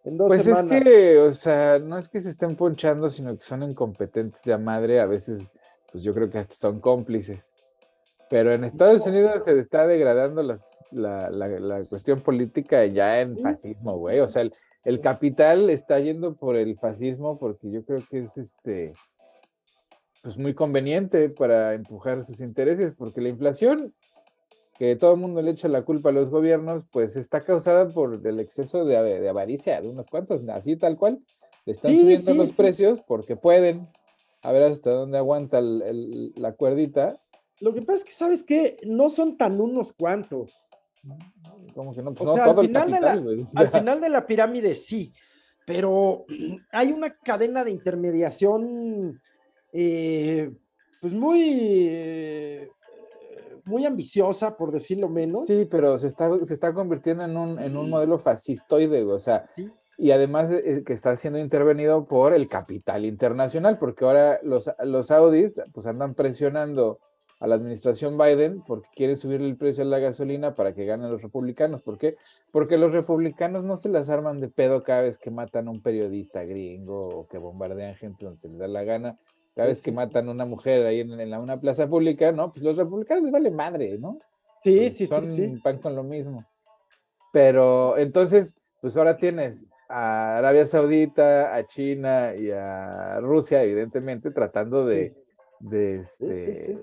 [0.05, 0.83] en dos pues es semanas?
[0.85, 4.59] que, o sea, no es que se estén ponchando, sino que son incompetentes de a
[4.59, 5.01] madre.
[5.01, 5.55] A veces,
[5.93, 7.45] pues yo creo que hasta son cómplices.
[8.29, 13.37] Pero en Estados Unidos se está degradando las- la, la- la cuestión política ya en
[13.39, 14.21] fascismo, güey.
[14.21, 14.53] O sea, el,
[14.85, 18.95] el capital está yendo por el fascismo porque yo creo que es este,
[20.23, 23.93] pues muy conveniente para empujar sus intereses, porque la inflación,
[24.81, 28.19] que todo el mundo le echa la culpa a los gobiernos, pues está causada por
[28.27, 31.21] el exceso de, avaricia de unos cuantos, así tal cual.
[31.67, 33.87] Le están Sí, subiendo sí, los precios porque pueden.
[34.41, 37.21] A ver hasta dónde aguanta el- el- la cuerdita.
[37.61, 38.79] Lo que pasa es que, ¿sabes qué?
[38.87, 40.67] No son tan unos cuantos.
[41.75, 43.69] Como que no, pues O no sea, al todo el final de la- capital, Al
[43.69, 45.13] final de la pirámide sí,
[45.67, 46.25] pero
[46.73, 49.21] hay una cadena de intermediación
[49.75, 50.51] eh,
[51.03, 52.69] pues muy, eh,
[53.71, 55.47] muy ambiciosa, por decirlo menos.
[55.47, 59.49] Sí, pero se está, se está convirtiendo en un, en un modelo fascistoide, o sea,
[59.57, 59.71] Sí.
[59.97, 65.07] y además eh, que está siendo intervenido por el capital internacional, porque ahora los, los
[65.07, 66.99] saudis pues andan presionando
[67.39, 71.11] a la administración Biden porque quieren subir el precio de la gasolina para que ganen
[71.11, 71.81] los republicanos.
[71.81, 72.15] ¿Por qué?
[72.53, 75.81] Porque los republicanos no se las arman de pedo cada vez que matan a un
[75.81, 79.19] periodista gringo o que bombardean gente donde se les da la gana.
[79.55, 82.53] Cada vez que matan a una mujer ahí en, en la- una plaza pública, ¿no?
[82.53, 84.19] Pues los republicanos les vale madre, ¿no?
[84.63, 85.61] Sí, pues, sí, son sí, sí.
[85.63, 86.45] pan con lo mismo.
[87.33, 94.85] Pero entonces, pues ahora tienes a Arabia Saudita, a China y a Rusia, evidentemente, tratando
[94.87, 95.15] de,
[95.61, 96.79] de, este,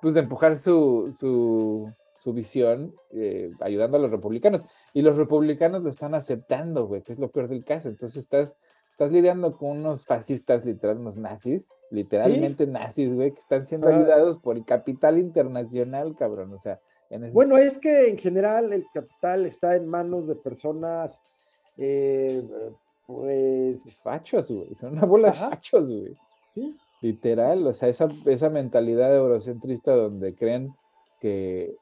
[0.00, 4.64] pues de empujar su, su, su visión, eh, ayudando a los republicanos.
[4.92, 7.88] Y los republicanos lo están aceptando, güey, que es lo peor del caso.
[7.88, 8.58] Entonces estás,
[8.98, 13.94] estás lidiando con unos fascistas, literal, unos nazis, literalmente nazis, güey, que están siendo Ah.
[13.96, 16.52] ayudados por el capital internacional, cabrón.
[16.52, 20.34] O sea, en ese Bueno, es que en general el capital está en manos de
[20.34, 21.16] personas,
[21.76, 22.42] eh,
[23.06, 24.74] pues, fachos, güey.
[24.74, 25.44] Son una bola Ajá.
[25.44, 26.16] de fachos, güey.
[26.54, 30.74] sí, Literal, o sea, esa, esa mentalidad eurocentrista donde creen
[31.20, 31.76] que,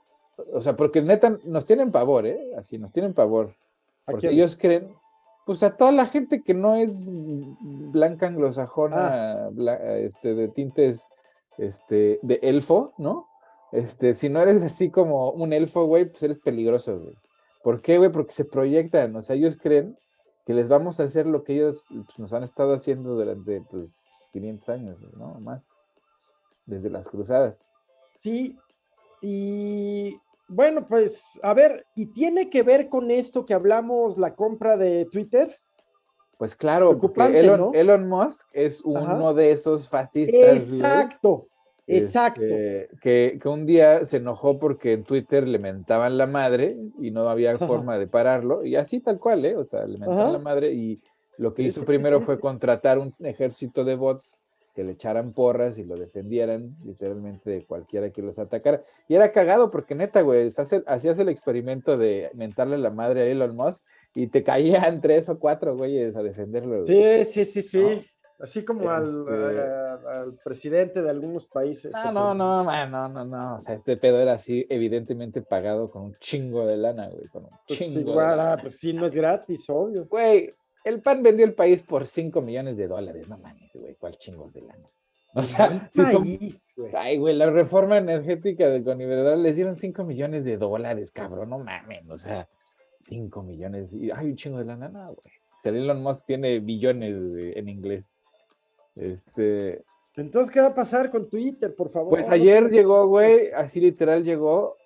[0.52, 2.38] o sea, porque neta nos tienen pavor, ¿eh?
[2.59, 3.55] Así, nos tienen pavor.
[4.05, 4.90] ¿a Porque ellos creen,
[5.46, 11.06] pues a toda la gente que no es blanca anglosajona, bla- este, de tintes,
[11.56, 13.26] este, de elfo, ¿no?
[13.72, 17.14] Este, si no eres así como un elfo, güey, pues eres peligroso, güey.
[17.62, 18.11] ¿Por qué, güey?
[18.11, 19.96] Porque se proyectan, o sea, ellos creen
[20.44, 24.09] que les vamos a hacer lo que ellos pues, nos han estado haciendo durante, pues,
[24.32, 25.35] 500 años, ¿no?
[25.40, 25.68] Más,
[26.66, 27.62] desde las cruzadas.
[28.20, 28.56] Sí,
[29.22, 30.16] y
[30.48, 35.06] bueno, pues, a ver, ¿y tiene que ver con esto que hablamos, la compra de
[35.06, 35.59] Twitter?
[36.38, 40.70] Pues claro, porque Elon, Musk es uno de esos fascistas.
[40.70, 41.48] Exacto,
[41.87, 42.42] exacto.
[42.42, 47.28] Este, que, un día se enojó porque en Twitter le mentaban la madre y no
[47.28, 49.56] había forma de pararlo, y así tal cual, ¿eh?
[49.56, 51.00] O sea, le mentaban la madre y
[51.38, 54.42] lo que hizo primero fue contratar un ejército de bots
[54.77, 58.83] que le echaran porras y lo defendieran literalmente de cualquiera que los atacara.
[59.09, 60.51] Y era cagado porque neta, güey,
[60.87, 65.39] hacías el experimento de mentarle la madre a Elon Musk y te caían tres o
[65.39, 66.87] cuatro güeyes a defenderlo.
[66.87, 68.07] Sí, sí, sí, sí.
[68.39, 71.91] Así como al, este al, presidente de algunos países.
[71.93, 76.03] No, no, no, no, no, no, O sea, este pedo era así, evidentemente pagado con
[76.03, 77.29] un chingo de lana, güey.
[77.29, 80.05] Con un pues chingo igual, ah, pues sí, no es gratis, obvio.
[80.05, 80.53] Güey,
[80.87, 84.53] el PAN vendió el país por 5 millones de dólares, no mames, güey, cuál chingos
[84.53, 84.88] de lana.
[85.35, 86.25] O sea, si son...
[86.94, 91.59] Ay, güey, la reforma energética de Coniberdad les dieron 5 millones de dólares, cabrón, no
[91.59, 92.49] mames, o sea,
[93.01, 95.35] 5 millones, y hay un chingo de lana, no, güey.
[95.64, 97.16] O Elon Musk tiene billones
[97.57, 98.14] en inglés.
[98.94, 99.83] Este...
[100.14, 102.11] Entonces, ¿qué va a pasar con Twitter, por favor?
[102.11, 104.77] Pues ayer llegó, güey, así literal llegó,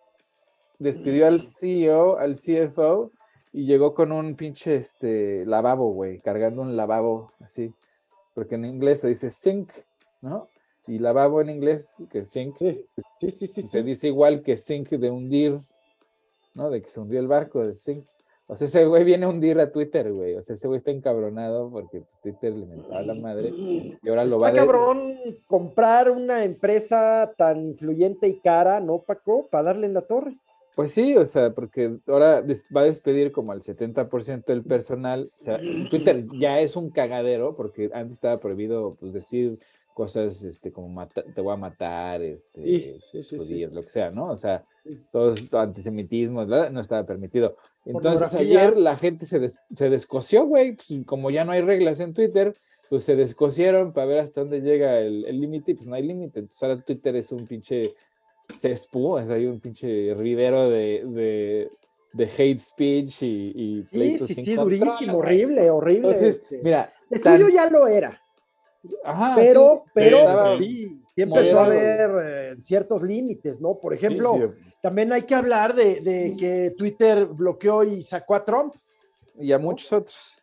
[0.78, 3.12] despidió al CEO, al CFO,
[3.52, 7.72] y llegó con un pinche este, lavabo, güey, cargando un lavabo, así.
[8.34, 9.70] Porque en inglés se dice sink,
[10.20, 10.48] ¿no?
[10.86, 15.10] Y lavabo en inglés, que sink, sí, sí, sí, se dice igual que sink de
[15.10, 15.60] hundir,
[16.54, 16.70] ¿no?
[16.70, 18.04] De que se hundió el barco, de sink.
[18.46, 20.34] O sea, ese güey viene a hundir a Twitter, güey.
[20.34, 23.96] O sea, ese güey está encabronado porque pues, Twitter le mentó a la madre y
[24.08, 24.52] ahora lo va a...
[24.52, 25.14] cabrón
[25.46, 29.46] comprar una empresa tan influyente y cara, ¿no, Paco?
[29.48, 30.36] Para darle en la torre.
[30.80, 32.42] Pues sí, o sea, porque ahora
[32.74, 35.30] va a despedir como al 70% del personal.
[35.38, 39.58] O sea, Twitter ya es un cagadero, porque antes estaba prohibido pues, decir
[39.92, 42.98] cosas este, como te voy a matar, este,
[43.70, 44.30] lo que sea, ¿no?
[44.30, 44.64] O sea,
[45.12, 47.58] todo antisemitismo no estaba permitido.
[47.84, 52.14] Entonces ayer la gente se, se descoció, güey, pues, como ya no hay reglas en
[52.14, 52.56] Twitter,
[52.88, 56.38] pues se descosieron para ver hasta dónde llega el límite, pues no hay límite.
[56.38, 57.94] Entonces ahora Twitter es un pinche
[58.54, 61.68] cespu, es ahí un pinche hervidero de,
[62.12, 66.08] de, hate speech y, y pleitos sí, sí, sí, durísimo, horrible, horrible.
[66.08, 66.60] Entonces, este.
[66.62, 66.92] mira.
[67.10, 68.20] El suyo ya lo era.
[69.04, 73.78] Ajá, pero, pero sí, siempre va a haber eh, ciertos límites, ¿no?
[73.78, 78.74] Por ejemplo, también hay que hablar de, de, que Twitter bloqueó y sacó a Trump.
[79.38, 80.34] Y a muchos otros.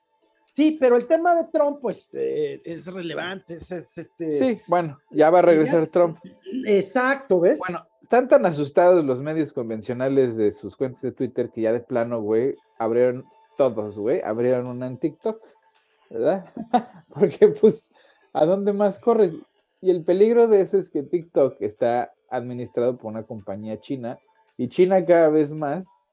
[0.56, 3.56] Sí, pero el tema de Trump, pues, eh, es relevante.
[3.56, 4.40] Es, este...
[4.40, 6.18] Sí, bueno, ya va a regresar Trump.
[6.66, 7.60] Exacto, ¿ves?
[7.60, 11.82] Bueno, están tan asustados los medios convencionales de sus cuentas de Twitter que ya de
[11.82, 13.26] plano, güey, abrieron
[13.58, 15.44] todos, güey, abrieron una en TikTok,
[16.10, 16.46] ¿verdad?
[17.14, 17.94] Porque, pues,
[18.32, 19.38] ¿a dónde más corres?
[19.82, 24.18] Y el peligro de eso es que TikTok está administrado por una compañía china
[24.56, 26.08] y China cada vez más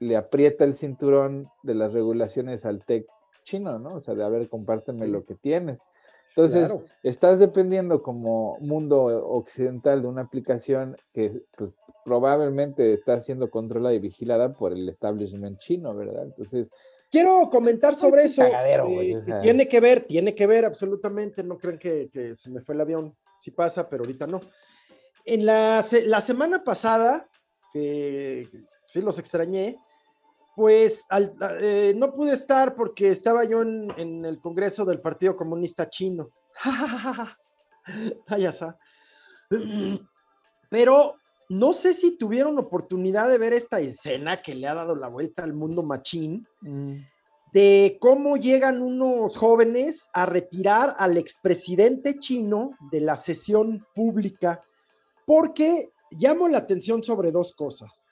[0.00, 3.06] le aprieta el cinturón de las regulaciones al tech
[3.44, 3.94] chino, ¿no?
[3.94, 5.86] O sea, de a ver, compárteme lo que tienes.
[6.30, 11.70] Entonces, estás dependiendo como mundo occidental de una aplicación que pues,
[12.04, 16.24] probablemente está siendo controlada y vigilada por el establishment chino, ¿verdad?
[16.24, 16.70] Entonces...
[17.10, 18.44] Quiero comentar sobre eso.
[18.44, 21.42] Eh, tiene que ver, tiene que ver absolutamente.
[21.42, 23.16] No creen que, se me fue el avión.
[23.40, 24.40] Sí pasa, pero ahorita no.
[25.24, 27.26] En la, la semana pasada,
[27.72, 28.46] que
[28.86, 29.78] sí los extrañé,
[30.58, 31.06] pues
[31.60, 36.30] eh, no pude estar porque estaba yo en, el Congreso del Partido Comunista Chino.
[38.26, 38.76] Ay, ya
[40.68, 41.14] Pero
[41.48, 45.44] no sé si tuvieron oportunidad de ver esta escena que le ha dado la vuelta
[45.44, 46.94] al mundo machín, mm.
[47.52, 54.64] de cómo llegan unos jóvenes a retirar al expresidente chino de la sesión pública,
[55.24, 58.08] porque llamo la atención sobre dos cosas,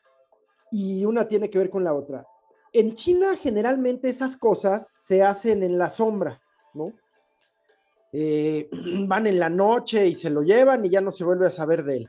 [0.70, 2.24] y una tiene que ver con la otra
[2.72, 6.40] en China generalmente esas cosas se hacen en la sombra,
[6.74, 6.92] ¿no?
[8.12, 8.68] Eh,
[9.06, 11.84] van en la noche y se lo llevan y ya no se vuelve a saber
[11.84, 12.08] de él.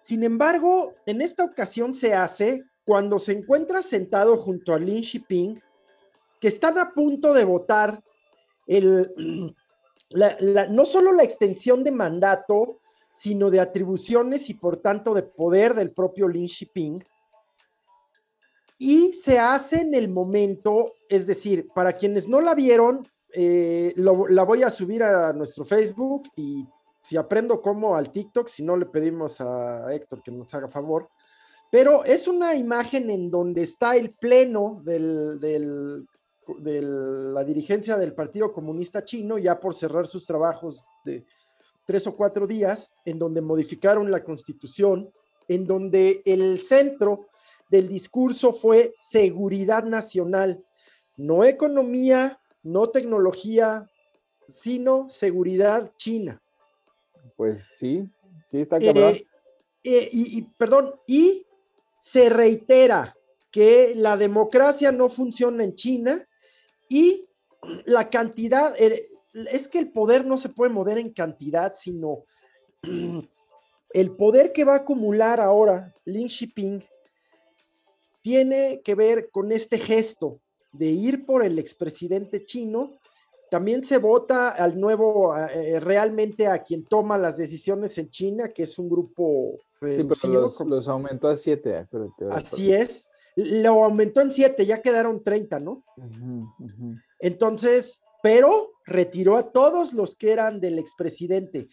[0.00, 5.60] Sin embargo, en esta ocasión se hace cuando se encuentra sentado junto a Lin Shiping,
[6.40, 8.02] que están a punto de votar
[8.66, 9.54] no
[10.84, 12.78] solo la extensión de mandato,
[13.12, 17.04] sino de atribuciones y por tanto de poder del propio Lin Shiping,
[18.78, 24.42] y se hace en el momento, es decir, para quienes no la vieron, eh, la
[24.44, 26.66] voy a subir a nuestro Facebook y
[27.02, 31.08] si aprendo cómo al TikTok, si no le pedimos a Héctor que nos haga favor.
[31.70, 35.60] Pero es una imagen en donde está el pleno de
[36.82, 41.26] la dirigencia del Partido Comunista Chino, ya por cerrar sus trabajos de
[41.84, 45.10] tres o cuatro días, en donde modificaron la constitución,
[45.48, 47.26] en donde el centro
[47.70, 50.64] del discurso fue seguridad nacional,
[51.16, 53.88] no economía, no tecnología,
[54.48, 56.40] sino seguridad china.
[57.36, 58.08] Pues sí,
[58.44, 59.14] sí, está cabrón.
[59.14, 59.26] Eh,
[59.84, 61.46] eh, y, perdón, y
[62.00, 63.14] se reitera
[63.50, 66.26] que la democracia no funciona en China
[66.88, 67.28] y
[67.84, 72.24] la cantidad, eh, es que el poder no se puede mover en cantidad, sino
[73.92, 76.84] el poder que va a acumular ahora Lin Xiping
[78.24, 80.40] tiene que ver con este gesto
[80.72, 82.92] de ir por el expresidente chino.
[83.50, 88.62] También se vota al nuevo, eh, realmente a quien toma las decisiones en China, que
[88.62, 89.58] es un grupo.
[89.86, 91.86] Sí, pero los, aumentó a siete.
[92.30, 93.06] Así es.
[93.36, 95.84] Lo aumentó en siete, ya quedaron 30, ¿no?
[97.18, 101.68] Entonces, pero retiró a todos los que eran del expresidente.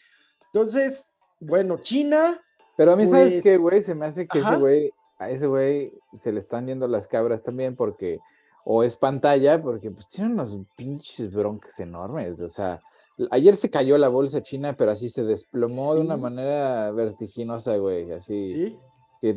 [0.48, 1.06] Entonces,
[1.40, 2.42] bueno, China.
[2.76, 3.82] Pero a mí, ¿sabes pues, qué, güey?
[3.82, 7.44] Se me hace que ese güey, a ese güey se le están yendo las cabras
[7.44, 8.20] también porque,
[8.66, 12.42] o es pantalla, porque pues tiene unos pinches broncas enormes.
[12.42, 12.82] O sea,
[13.30, 18.12] ayer se cayó la bolsa china, pero así se desplomó de una manera vertiginosa, güey.
[18.12, 18.56] Así.
[18.56, 18.80] ¿Sí?
[19.22, 19.34] Que,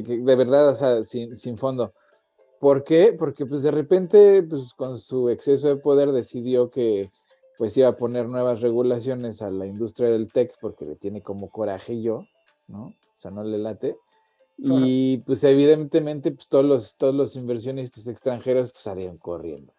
[0.00, 1.92] de verdad, o sea, sin, sin fondo.
[2.60, 3.12] ¿Por qué?
[3.18, 7.10] Porque pues de repente, pues con su exceso de poder decidió que
[7.58, 11.50] pues iba a poner nuevas regulaciones a la industria del tech porque le tiene como
[11.50, 12.26] coraje yo,
[12.68, 12.84] ¿no?
[12.84, 13.96] O sea, no le late.
[14.62, 19.72] Y pues evidentemente pues todos los, todos los inversionistas extranjeros pues salieron corriendo.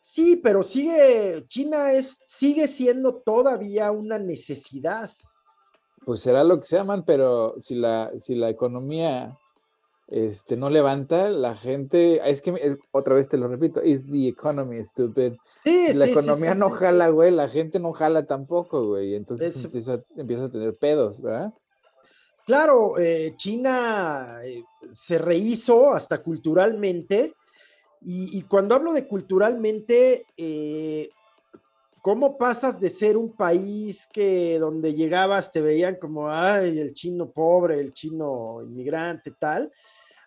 [0.00, 5.10] Sí, pero sigue, China es, sigue siendo todavía una necesidad.
[6.04, 9.36] Pues será lo que sea, man, pero si la, si la economía
[10.08, 14.82] este, no levanta, la gente, es que otra vez te lo repito, is the economy
[14.82, 15.34] stupid.
[15.62, 20.50] si la economía no jala, güey, la gente no jala tampoco, güey, entonces empieza, a
[20.50, 21.52] tener pedos, ¿verdad?
[22.48, 27.34] Claro, eh, China eh, se rehizo hasta culturalmente,
[28.00, 31.10] y, cuando hablo de culturalmente, eh,
[32.00, 37.30] ¿cómo pasas de ser un país que donde llegabas te veían como, ay, el chino
[37.30, 39.70] pobre, el chino inmigrante, tal,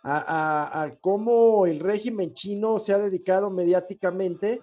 [0.04, 4.62] a, cómo el régimen chino se ha dedicado mediáticamente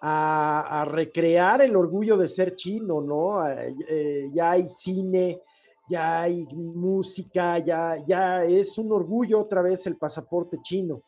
[0.00, 3.42] a, recrear el orgullo de ser chino, ¿no?
[4.32, 5.40] Ya hay cine,
[5.90, 11.02] ya hay música, ya, ya es un orgullo otra vez el pasaporte chino.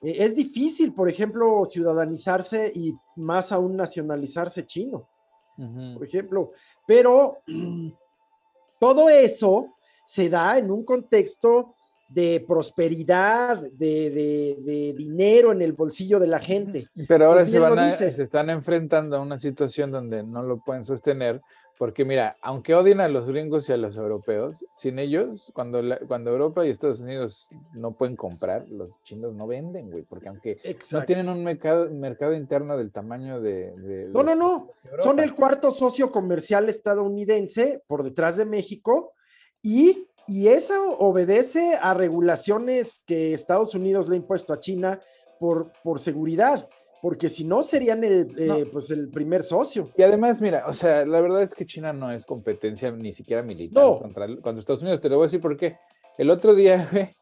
[0.00, 5.08] E, es difícil, por ejemplo, ciudadanizarse y más aún nacionalizarse chino,
[5.56, 6.52] por ejemplo,
[6.86, 7.38] pero
[8.80, 9.74] todo eso
[10.06, 11.74] se da en un contexto
[12.08, 16.86] de prosperidad, de, dinero en el bolsillo de la gente.
[17.08, 21.40] Pero ahora se, van se están enfrentando a una situación donde no lo pueden sostener,
[21.82, 26.30] porque mira, aunque odien a los gringos y a los europeos, sin ellos, cuando, cuando
[26.30, 30.58] Europa y Estados Unidos no pueden comprar, los chinos no venden, güey, porque aunque
[30.92, 33.72] no tienen un mercado, mercado interno del tamaño de...
[34.12, 34.70] no, no, no,
[35.02, 39.14] son el cuarto socio comercial estadounidense por detrás de México
[39.60, 45.00] y y eso obedece a regulaciones que Estados Unidos le ha impuesto a China
[45.40, 46.68] por, por seguridad,
[47.02, 49.90] porque si no serían el, eh, pues el primer socio.
[49.96, 53.42] Y además, mira, o sea, la verdad es que China no es competencia ni siquiera
[53.42, 55.00] militar contra, Estados Unidos.
[55.00, 55.78] Te lo voy a decir porque
[56.16, 56.88] el otro día,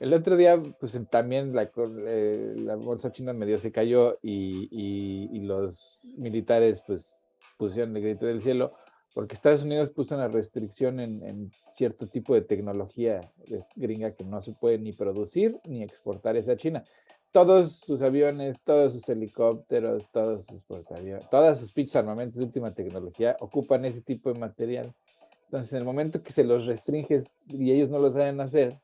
[0.00, 1.68] el otro día, pues también la,
[2.06, 7.20] eh, la bolsa china medio se cayó y, y, y los militares, pues
[7.58, 8.72] pusieron el grito del cielo
[9.14, 13.32] porque Estados Unidos puso una restricción en, cierto tipo de tecnología
[13.76, 16.84] gringa que no se puede ni producir ni exportar esa China.
[17.34, 22.72] Todos sus aviones, todos sus helicópteros, todos sus portaaviones, todas sus pinches armamentos de última
[22.72, 24.94] tecnología ocupan ese tipo de material.
[25.46, 28.78] Entonces, en el momento que se los restringes y ellos no lo saben hacer,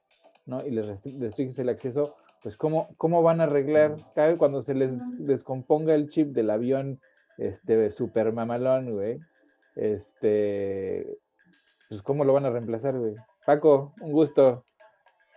[0.47, 0.67] ¿no?
[0.67, 3.95] Y les restringes el acceso, pues ¿cómo, cómo van a arreglar
[4.37, 7.01] cuando se les descomponga el chip del avión
[7.39, 9.21] este super mamalón, güey?
[9.77, 11.19] Este,
[11.89, 13.15] pues, ¿cómo lo van a reemplazar, güey?
[13.47, 14.65] Paco, un gusto.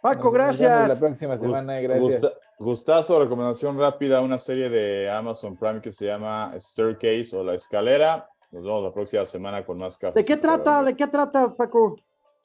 [0.01, 0.89] Paco, gracias.
[0.89, 2.41] la próxima semana, gracias.
[2.63, 8.27] Gustazo, recomendación rápida, una serie de Amazon Prime que se llama Staircase o La Escalera.
[8.51, 10.19] Nos vemos la próxima semana con más café.
[10.19, 10.83] ¿De qué trata?
[10.83, 11.95] ¿De qué trata, Paco?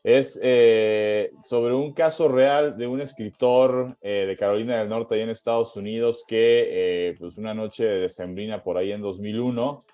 [0.02, 5.22] Es eh, sobre un caso real de un escritor eh, de Carolina del Norte, ahí
[5.22, 9.84] en Estados Unidos, que eh, pues una noche de decembrina por ahí en 2001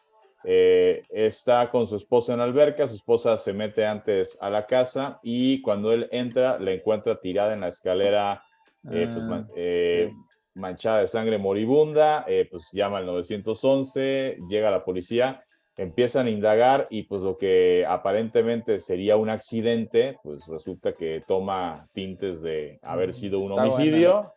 [0.47, 4.67] Eh, está con su esposa en la alberca, su esposa se mete antes a la
[4.67, 8.43] casa y cuando él entra la encuentra tirada en la escalera,
[8.91, 10.13] eh, pues, Ah, man- eh,
[10.55, 15.45] manchada de sangre moribunda, eh, pues llama al 911, llega la policía,
[15.77, 21.89] empiezan a indagar y pues lo que aparentemente sería un accidente, pues resulta que toma
[21.93, 23.75] tintes de haber sido un está buena.
[23.75, 24.35] homicidio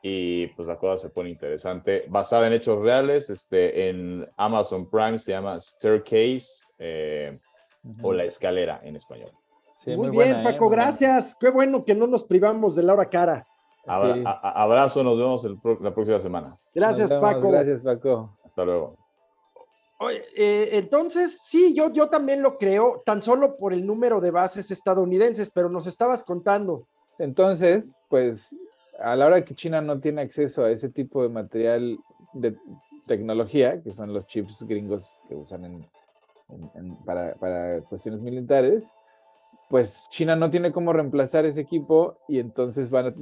[0.00, 2.04] y pues la cosa se pone interesante.
[2.08, 7.36] Basada en hechos reales, este, en Amazon Prime se llama Staircase eh,
[8.00, 9.32] o La Escalera en español.
[9.76, 10.44] Sí, Muy, bien, buena, ¿eh?
[10.44, 10.84] Paco, Muy buena.
[10.90, 11.34] gracias.
[11.40, 13.47] Qué bueno que no nos privamos de la hora cara.
[13.88, 14.22] Abra- Sí.
[14.26, 16.56] a- a- abrazo, nos vemos el la próxima semana.
[16.74, 17.50] Gracias, vemos, Paco.
[17.50, 18.36] Gracias, Paco.
[18.44, 18.96] Hasta luego.
[20.00, 24.30] Oye, eh, entonces, sí, yo, yo también lo creo, tan solo por el número de
[24.30, 26.86] bases estadounidenses, pero nos estabas contando.
[27.18, 28.56] Entonces, pues
[29.00, 31.98] a la hora que China no tiene acceso a ese tipo de material
[32.32, 32.56] de
[33.06, 35.86] tecnología, que son los chips gringos que usan en-
[36.50, 38.92] en- en- para, para cuestiones militares,
[39.68, 43.14] pues China no tiene cómo reemplazar ese equipo y entonces van a-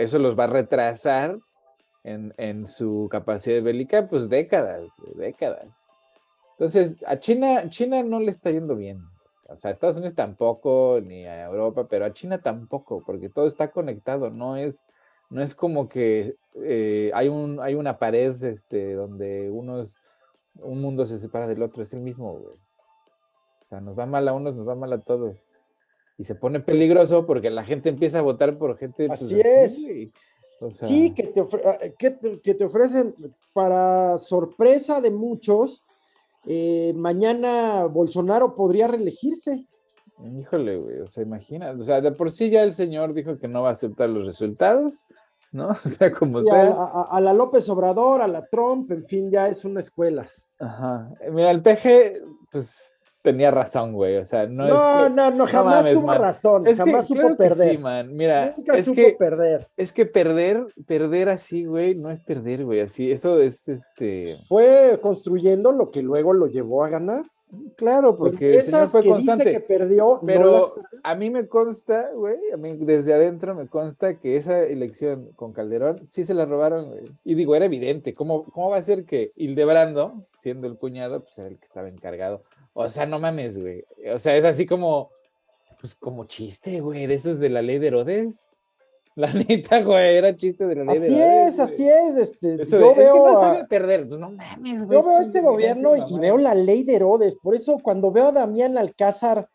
[0.00, 1.38] eso los va a retrasar
[2.04, 4.82] en, su capacidad bélica, pues décadas,
[5.16, 5.66] décadas.
[6.52, 9.02] Entonces, a China, China no le está yendo bien.
[9.48, 13.46] O sea, a Estados Unidos tampoco, ni a Europa, pero a China tampoco, porque todo
[13.46, 14.30] está conectado.
[14.30, 14.86] No es,
[15.30, 19.98] no es como que eh, hay, un, hay una pared este, donde unos,
[20.56, 22.56] un mundo se separa del otro, es el mismo, güey.
[23.68, 25.46] O sea, nos va mal a unos, nos va mal a todos.
[26.16, 29.08] Y se pone peligroso porque la gente empieza a votar por gente.
[29.08, 29.74] pues, Así es.
[29.78, 30.12] güey.
[30.62, 33.14] O sea, Sí, que te, ah, que te- que te ofrecen,
[33.52, 35.84] para sorpresa de muchos,
[36.46, 39.66] eh, mañana Bolsonaro podría reelegirse.
[40.38, 43.48] Híjole, güey, o sea, imagina, o sea, de por sí ya el señor dijo que
[43.48, 45.04] no va a aceptar los resultados,
[45.52, 45.68] ¿no?
[45.84, 46.70] O sea, como sea.
[46.70, 50.26] a- a la López Obrador, a la Trump, en fin, ya es una escuela.
[50.58, 51.12] Ajá.
[51.20, 52.14] Eh, Mira, el PG,
[52.50, 52.98] pues
[53.32, 54.74] tenía razón, güey, o sea, no, No,
[55.04, 55.14] es que.
[55.14, 56.20] no, no, jamás mames, tuvo man.
[56.20, 57.70] razón, Es que, jamás supo claro que perder.
[57.70, 58.14] sí, man.
[58.16, 59.68] Mira, Nunca es supo que, perder.
[59.76, 64.38] es que perder, perder así, güey, no es perder, güey, así, eso es este.
[64.48, 67.24] Fue construyendo lo que luego lo llevó a ganar.
[67.78, 69.52] Claro, porque el señor Esas fue que dice constante.
[69.52, 73.66] que perdió, no Pero las- a mí me consta, güey, a mí desde adentro me
[73.68, 77.04] consta que esa elección con Calderón sí se la robaron, güey.
[77.24, 78.12] Y digo, era evidente.
[78.12, 81.88] ¿Cómo, cómo va a ser que Hildebrando, siendo el cuñado, pues era el que estaba
[81.88, 82.42] encargado?
[82.80, 83.84] O sea, no mames, güey.
[84.14, 85.10] O sea, es así como,
[85.80, 88.50] pues como chiste, güey, de esos de la ley de Herodes.
[89.16, 91.54] La neta, güey, era chiste de la ley de Así Herodes.
[91.54, 92.16] es, así es.
[92.18, 94.06] Este, Eso de, yo es que veo, no sabe perder.
[94.06, 94.96] No mames, güey.
[94.96, 97.34] yo veo este gobierno y veo la ley de Herodes.
[97.42, 99.48] Por eso, cuando veo a Damián Alcázar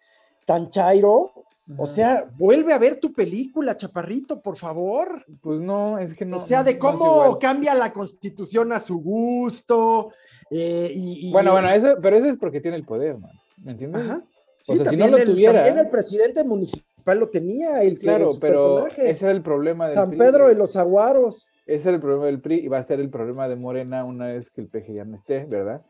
[0.45, 1.31] tan chairo,
[1.77, 5.23] o sea, vuelve a ver tu película, chaparrito, por favor.
[5.41, 6.37] pues no, es que no.
[6.37, 10.11] o sea, de cómo cambia la constitución a su gusto.
[10.51, 13.31] eh, y, y- Bueno, bueno, eso, pero eso es porque tiene el poder, man.
[13.63, 14.01] ¿Me entiendes?
[14.03, 14.23] Ajá.
[14.67, 18.31] O sea, si no lo el- tuviera- También el presidente municipal lo tenía, el Claro,
[18.39, 21.47] pero personaje, ese era el problema del San PRI, Pedro de los Aguaros.
[21.65, 24.27] Ese era el problema del PRI y va a ser el problema de Morena una
[24.27, 25.81] vez que el PG ya no esté, ¿verdad?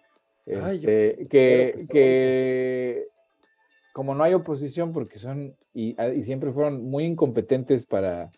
[0.48, 3.08] Ay, yo Este, que que
[3.94, 8.32] como no hay oposición porque son y, ah, y siempre fueron muy incompetentes para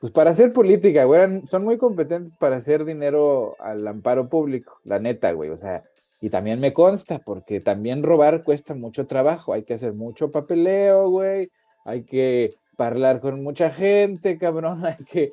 [0.00, 4.80] pues para hacer política, güey, eran- son muy competentes para hacer dinero al amparo público,
[4.82, 5.84] la neta, güey, o sea,
[6.20, 11.08] y también me consta porque también robar cuesta mucho trabajo, hay que hacer mucho papeleo,
[11.08, 11.50] güey,
[11.84, 15.32] hay que hablar con mucha gente, cabrón, hay que,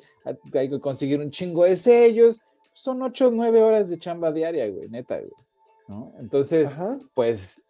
[0.54, 2.40] hay que conseguir un chingo de sellos,
[2.72, 5.32] son ocho o nueve horas de chamba diaria, güey, neta, güey,
[5.88, 6.12] ¿no?
[6.20, 6.96] Entonces, Ajá.
[7.14, 7.60] pues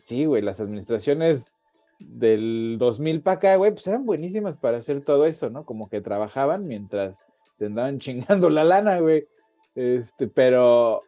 [0.00, 1.58] sí, güey, las administraciones
[1.98, 5.64] del 2000 para acá, güey, pues eran buenísimas para hacer todo eso, ¿no?
[5.64, 7.26] Como que trabajaban mientras
[7.58, 9.26] te andaban chingando la lana, güey.
[9.74, 11.02] Este, pero,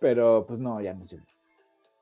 [0.00, 1.18] pero, pues no, ya no sé.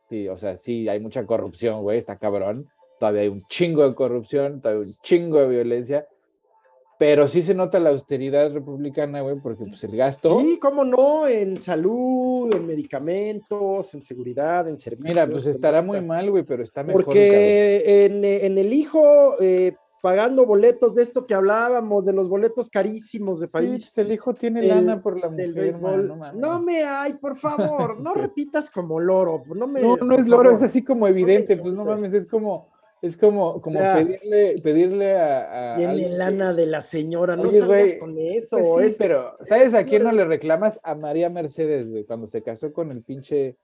[0.09, 2.69] Sí, o sea, sí, hay mucha corrupción, güey, está cabrón.
[2.99, 6.07] Todavía hay un chingo de corrupción, todavía hay un chingo de violencia.
[6.99, 10.41] Pero sí se nota la austeridad republicana, güey, porque pues el gasto.
[10.41, 15.09] Sí, cómo no, en salud, en medicamentos, en seguridad, en servicios.
[15.15, 17.05] Mira, pues estará muy mal, güey, pero está mejor.
[17.05, 22.69] Porque en, en el hijo, eh, pagando boletos de esto que hablábamos, de los boletos
[22.69, 23.81] carísimos de Sí, París.
[23.85, 28.13] pues el hijo tiene lana por la mujer, man, no me hay, por favor, no
[28.15, 28.21] Sí.
[28.21, 29.43] repitas como loro.
[29.55, 32.69] No, me, No, no es loro, es así como evidente, pues no mames, es como,
[33.03, 37.61] es como, como sea, pedirle, pedirle a, a alguien lana de la señora, no Oye,
[37.61, 38.57] salgas güey, con eso.
[38.59, 40.81] Pues sí, es- pero ¿sabes a quién no no- le reclamas?
[40.83, 43.57] A María Mercedes, güey, cuando se casó con el pinche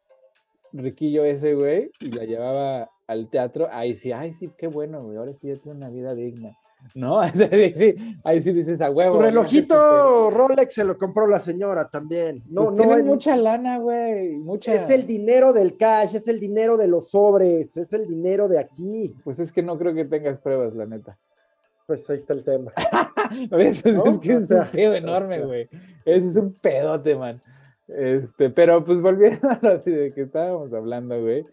[0.73, 5.17] riquillo ese, güey, y la llevaba al teatro, ahí sí, ay sí, qué bueno, güey,
[5.19, 6.57] ahora sí ya tiene una vida digna.
[6.95, 7.19] ¿No?
[7.21, 9.15] Ahí sí, ahí sí dices a huevo.
[9.17, 9.27] Tu ¿no?
[9.27, 12.43] relojito Rolex se lo compró la señora también.
[12.49, 14.75] No, Pues no tienen es- mucha lana, güey, mucha.
[14.75, 18.59] Es el dinero del cash, es el dinero de los sobres, es el dinero de
[18.59, 19.15] aquí.
[19.25, 21.17] Pues es que no creo que tengas pruebas, la neta.
[21.87, 22.73] Pues ahí está el tema.
[23.59, 24.07] Eso es, ¿No?
[24.07, 25.69] es que O es un pedo enorme, güey.
[26.05, 27.41] Eso es un pedote, man.
[27.89, 31.45] Este, pero pues volviendo a lo de que estábamos hablando, güey.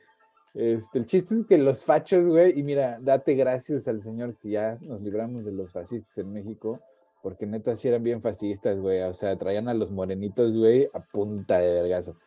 [0.53, 4.49] Este, el chiste es que los fachos, güey, y mira, date gracias al Señor que
[4.49, 6.79] ya nos libramos de los fascistas en México,
[7.23, 9.01] porque neta sí eran bien fascistas, güey.
[9.01, 12.17] O sea, traían a los morenitos, güey, a punta de vergazo.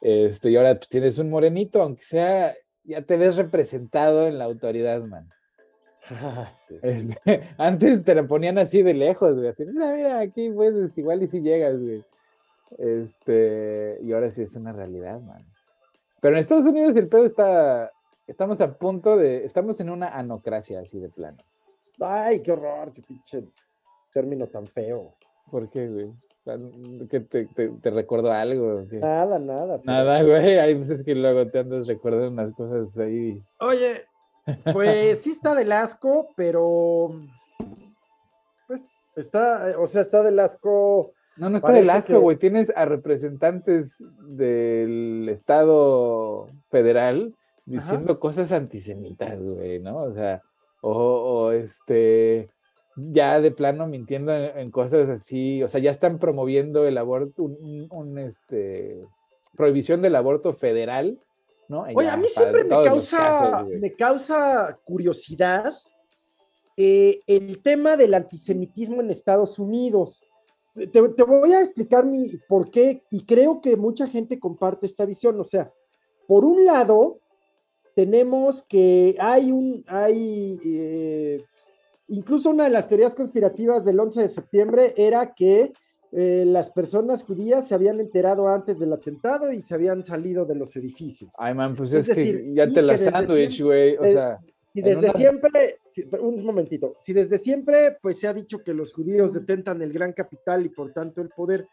[0.00, 2.54] Este, y ahora pues, tienes un morenito, aunque sea,
[2.84, 5.28] ya te ves representado en la autoridad, man.
[6.08, 6.76] Ah, sí.
[6.82, 9.48] Este, antes te lo ponían así de lejos, güey.
[9.48, 12.04] Así, mira, mira, aquí puedes, igual y si llegas, güey.
[12.78, 15.51] Este, y ahora sí es una realidad, man.
[16.22, 17.90] Pero en Estados Unidos el pedo está,
[18.28, 21.38] estamos a punto de, estamos en una anocracia así de plano.
[22.00, 23.42] Ay, qué horror, qué pinche
[24.14, 25.14] término tan feo.
[25.50, 26.12] ¿Por qué, güey?
[27.10, 28.84] ¿Que te, te, te recordó algo?
[28.88, 28.98] qué?
[28.98, 29.78] Nada, nada.
[29.78, 30.58] pero- Nada, güey.
[30.58, 33.42] Hay veces que luego te andas recordando unas cosas ahí.
[33.58, 34.04] Oye,
[34.72, 37.10] pues sí está del asco, pero
[38.68, 38.80] pues
[39.16, 41.12] está, o sea, está del asco.
[41.36, 42.36] No, no está del asco, que- güey.
[42.36, 49.98] Tienes a representantes del Estado federal diciendo cosas antisemitas, güey, ¿no?
[49.98, 50.42] O sea,
[50.82, 52.50] o, o, este,
[52.96, 57.44] ya de plano mintiendo en, en cosas así, o sea, ya están promoviendo el aborto,
[57.44, 59.00] un, este,
[59.56, 61.18] prohibición del aborto federal,
[61.68, 61.82] ¿no?
[61.82, 65.72] Oye, Ya, a mí siempre me causa, casos, me causa curiosidad
[66.76, 70.24] eh, el tema del antisemitismo en Estados Unidos.
[70.74, 75.04] Te, te voy a explicar mi por qué, y creo que mucha gente comparte esta
[75.04, 75.38] visión.
[75.38, 75.70] O sea,
[76.26, 77.18] por un lado,
[77.94, 81.44] tenemos que hay un, hay, eh,
[82.08, 85.72] incluso una de las teorías conspirativas del 11 de septiembre era que
[86.12, 90.54] eh, las personas judías se habían enterado antes del atentado y se habían salido de
[90.54, 91.34] los edificios.
[91.38, 94.08] Ay, man, pues Es es, decir, que ya y te la sándwich, güey, o eh,
[94.08, 94.38] sea,
[94.72, 95.81] Si en desde una- siempre, si-
[96.20, 100.12] un momentito, si desde siempre pues se ha dicho que los judíos detentan el gran
[100.12, 101.66] capital y por tanto el poder,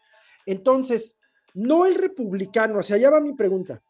[0.46, 1.16] entonces,
[1.54, 3.82] no el republicano, o sea, ya va mi pregunta,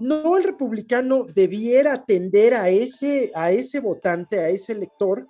[0.00, 5.26] no el republicano debiera atender a ese, a ese votante, a ese elector,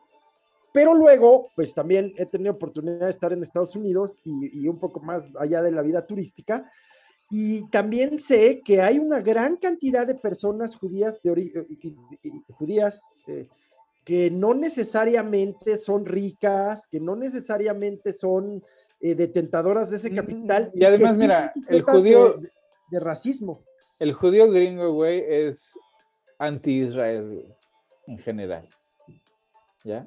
[0.73, 4.79] pero luego, pues también he tenido oportunidad de estar en Estados Unidos y, y un
[4.79, 6.71] poco más allá de la vida turística,
[7.31, 13.49] y también sé que hay una gran cantidad de personas judías, de eh, judías eh,
[14.05, 18.63] que no necesariamente son ricas, que no necesariamente son
[19.01, 20.71] eh, detentadoras de ese Mm, capital.
[20.75, 22.51] y además, mira, el judío- De,
[22.91, 23.63] de- racismo.
[23.99, 25.79] El judío gringo, güey, es
[26.39, 27.45] anti-Israel,
[28.07, 28.69] en general.
[29.85, 30.07] ¿Ya?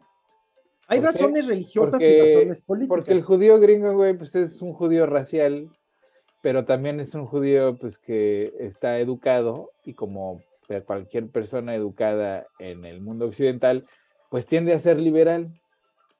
[0.87, 2.89] Hay razones religiosas Porque- y razones políticas.
[2.97, 5.69] Porque el judío gringo, güey, pues es un judío racial,
[6.41, 10.41] pero también es un judío, pues, que está educado y como
[10.85, 13.85] cualquier persona educada en el mundo occidental,
[14.29, 15.53] pues tiende a ser liberal.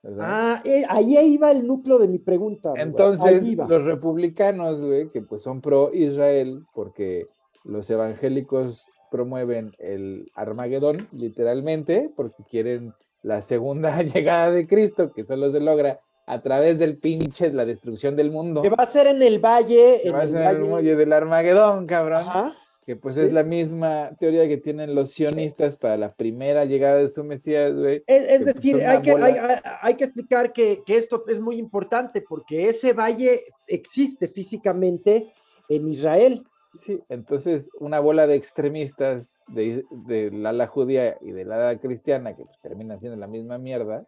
[0.02, 0.24] ¿verdad?
[0.26, 2.72] Ah, eh, ahí iba el núcleo de mi pregunta.
[2.76, 7.26] Entonces, los republicanos, güey, que pues son pro Israel, porque
[7.64, 12.92] los evangélicos promueven el Armagedón, literalmente, porque quieren
[13.22, 18.14] la segunda llegada de Cristo, que solo se logra a través del pinche, la destrucción
[18.14, 18.62] del mundo.
[18.62, 20.94] Que va a ser en el valle, que en va a ser el valle.
[20.94, 22.20] del Armagedón, cabrón.
[22.20, 22.54] Ajá.
[22.88, 23.20] Que pues Sí.
[23.20, 27.74] es la misma teoría que tienen los sionistas para la primera llegada de su Mesías,
[27.76, 28.02] güey.
[28.06, 31.22] Es, es que, pues, decir, hay que, hay, hay- hay que explicar que, que esto
[31.28, 35.34] es muy importante porque ese valle existe físicamente
[35.68, 36.42] en Israel.
[36.72, 42.46] Sí, entonces una bola de extremistas de, del ala judía y del ala cristiana, que
[42.46, 44.06] pues, terminan siendo la misma mierda,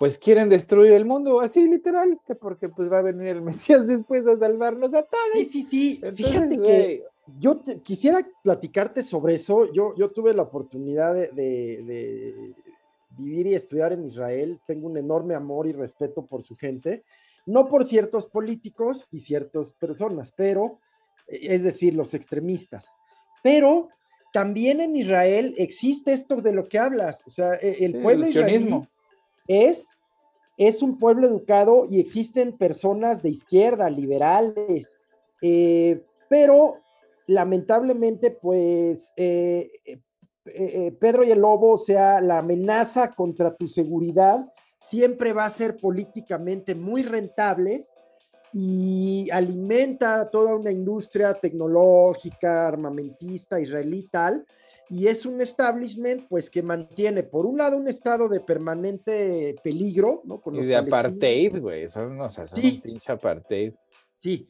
[0.00, 3.86] pues quieren destruir el mundo, así literal, que porque pues va a venir el Mesías
[3.86, 5.22] después a salvarnos a todos.
[5.34, 6.00] Sí, sí, sí.
[6.02, 7.04] Entonces, Fíjate que
[7.38, 9.72] yo te- quisiera platicarte sobre eso.
[9.72, 12.54] Yo, yo tuve la oportunidad de, de- de
[13.16, 14.58] vivir y estudiar en Israel.
[14.66, 17.04] Tengo un enorme amor y respeto por su gente,
[17.46, 20.78] no por ciertos políticos y ciertas personas, pero,
[21.28, 22.84] eh, es decir, los extremistas.
[23.42, 23.88] Pero
[24.32, 27.22] también en Israel existe esto de lo que hablas.
[27.26, 28.88] O sea, e- el Sí, pueblo el israelí
[29.46, 29.86] es,
[30.56, 34.88] es un pueblo educado y existen personas de izquierda, liberales,
[35.42, 36.00] eh,
[36.30, 36.76] pero
[37.26, 40.00] lamentablemente, pues, eh, eh,
[40.46, 45.50] eh, Pedro y el Lobo, o sea, la amenaza contra tu seguridad siempre va a
[45.50, 47.86] ser políticamente muy rentable
[48.52, 54.44] y alimenta toda una industria tecnológica, armamentista, israelí tal,
[54.90, 60.20] y es un establishment pues que mantiene por un lado un estado de permanente peligro,
[60.24, 60.40] ¿no?
[60.40, 63.72] Con y de apartheid, güey, son, o sea, son un pinche apartheid.
[64.18, 64.46] Sí.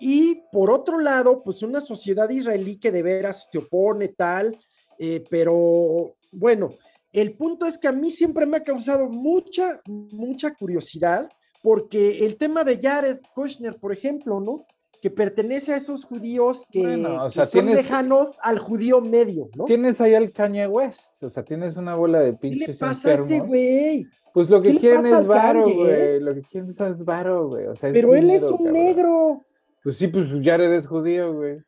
[0.00, 4.58] Y por otro lado, pues una sociedad israelí que de veras se opone tal,
[4.98, 6.74] eh, pero bueno,
[7.12, 11.28] el punto es que a mí siempre me ha causado mucha, mucha curiosidad,
[11.62, 14.66] porque el tema de Jared Kushner, por ejemplo, ¿no?
[15.02, 16.80] que pertenece a esos judíos que,
[17.32, 19.64] son lejanos al judío medio, ¿no?
[19.64, 23.10] Tienes ahí al Kanye West, o sea, tienes una bola de pinches ¿Qué le pasa
[23.10, 23.30] enfermos.
[23.32, 24.06] A ese güey?
[24.32, 26.20] Pues lo que quieren es varo, güey.
[26.20, 27.66] Lo que quieren es varo, güey.
[27.66, 29.44] O sea, pero él es un negro.
[29.82, 31.58] Pues sí, pues Jared es judío, güey.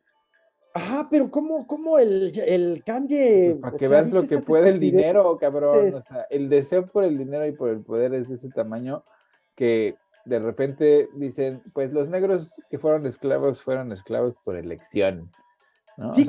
[0.73, 3.51] Ah, pero ¿cómo, cómo el, el Kanye?
[3.51, 5.93] Pues para que veas lo que puede el dinero, cabrón.
[5.93, 9.03] O sea, el deseo por el dinero y por el poder es de ese tamaño
[9.55, 9.95] que
[10.25, 15.31] de repente dicen, pues los negros que fueron esclavos fueron esclavos por elección.
[15.97, 16.13] ¿no?
[16.13, 16.27] Sí,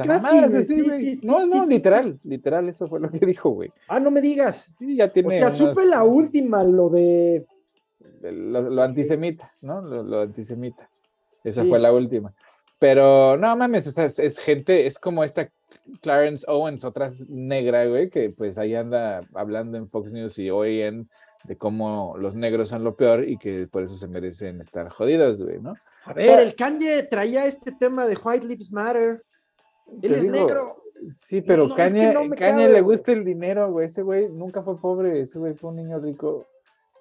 [1.23, 3.71] no, no, literal, literal, eso fue lo que dijo, güey.
[3.89, 4.69] Ah, no me digas.
[4.79, 5.29] Sí, ya tiene.
[5.29, 7.47] O sea, supe la última, lo de.
[8.23, 9.81] Lo, antisemita, ¿no?
[9.81, 10.89] Lo, antisemita.
[11.47, 12.35] Esa fue la última.
[12.79, 15.51] Pero no mames, o sea, es, es, gente, es como esta
[16.03, 20.83] Clarence Owens, otra negra, güey, que pues ahí anda hablando en Fox News y hoy
[20.83, 21.09] en
[21.45, 25.43] de cómo los negros son lo peor y que por eso se merecen estar jodidos,
[25.43, 25.75] güey, ¿no?
[26.05, 29.23] A ver, el Kanye traía este tema de White Lives Matter.
[30.03, 30.83] Él es negro.
[31.11, 33.87] Sí, pero Kanye, le gusta el dinero, güey.
[33.87, 36.47] Ese güey nunca fue pobre, ese güey fue un niño rico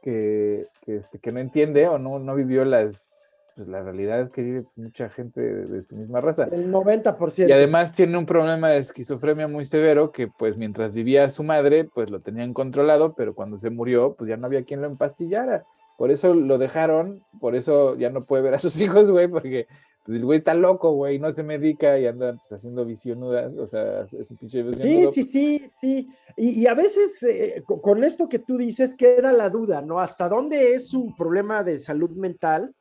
[0.01, 3.14] que, que, este, que no entiende o no, no vivió las
[3.55, 6.43] pues, la realidad que vive mucha gente de, su misma raza.
[6.51, 7.47] El 90%.
[7.47, 11.85] Y además tiene un problema de esquizofrenia muy severo que pues mientras vivía su madre
[11.85, 15.65] pues lo tenían controlado, pero cuando se murió pues ya no había quien lo empastillara.
[15.97, 19.67] Por eso lo dejaron, por eso ya no puede ver a sus hijos, güey, porque
[20.05, 23.65] pues, el güey está loco, güey, no se medica y anda pues, haciendo visionudas, o
[23.65, 25.13] sea, es un pinche visionudo.
[25.13, 26.09] Sí, sí, sí, sí.
[26.35, 29.99] Y, a veces eh, con esto que tú dices queda la duda, ¿no?
[29.99, 32.75] ¿Hasta dónde es un problema de salud mental?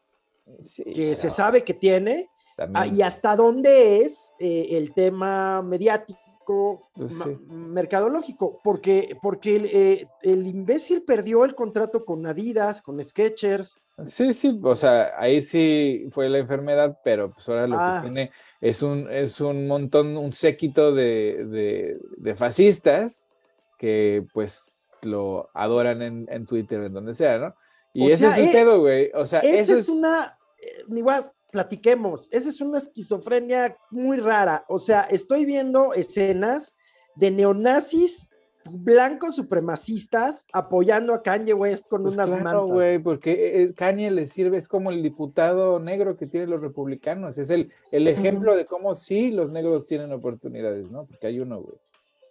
[0.85, 2.27] Que se sabe que tiene,
[2.75, 10.47] ah, y hasta dónde es eh, el tema mediático, pues mercadológico, porque, porque eh, el,
[10.47, 13.77] imbécil perdió el contrato con Adidas, con Sketchers.
[14.03, 17.99] Sí, sí, o sea, ahí sí fue la enfermedad, pero pues ahora lo que ah.
[18.03, 18.31] tiene
[18.61, 21.97] es un, es un montón, un séquito de,
[22.37, 23.27] fascistas
[23.79, 27.55] que pues lo adoran en, en Twitter, en donde sea, ¿no?
[27.95, 29.11] Y ese es el eh, pedo, güey.
[29.15, 30.37] O sea, eso es, una.
[30.59, 32.29] Eh, igual, platiquemos.
[32.31, 34.65] Esa es una esquizofrenia muy rara.
[34.69, 36.75] O sea, estoy viendo escenas
[37.15, 38.25] de neonazis
[38.71, 44.27] blancos supremacistas apoyando a Kanye West con pues unas claro, güey, porque eh, Kanye le
[44.27, 48.65] sirve, es como el diputado negro que tienen los republicanos, es el, el ejemplo de
[48.67, 51.05] cómo sí los negros tienen oportunidades, ¿no?
[51.05, 51.77] Porque hay uno, güey,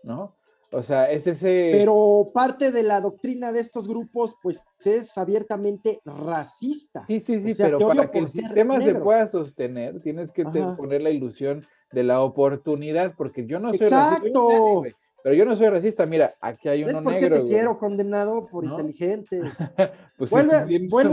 [0.04, 0.36] ¿no?
[0.74, 1.70] O sea, es ese.
[1.72, 7.06] Pero parte de la doctrina de estos grupos, pues es abiertamente racista.
[7.08, 11.12] Sí, sí, sí, pero para que el sistema se pueda sostener, tienes que poner la
[11.12, 14.50] ilusión de la oportunidad, porque yo no soy Exacto.
[14.82, 15.03] racista.
[15.24, 17.38] Pero yo no soy racista, mira, aquí hay uno ¿Ves negro.
[17.38, 19.40] te quiero condenado por inteligente.
[20.18, 20.56] pues vuelve,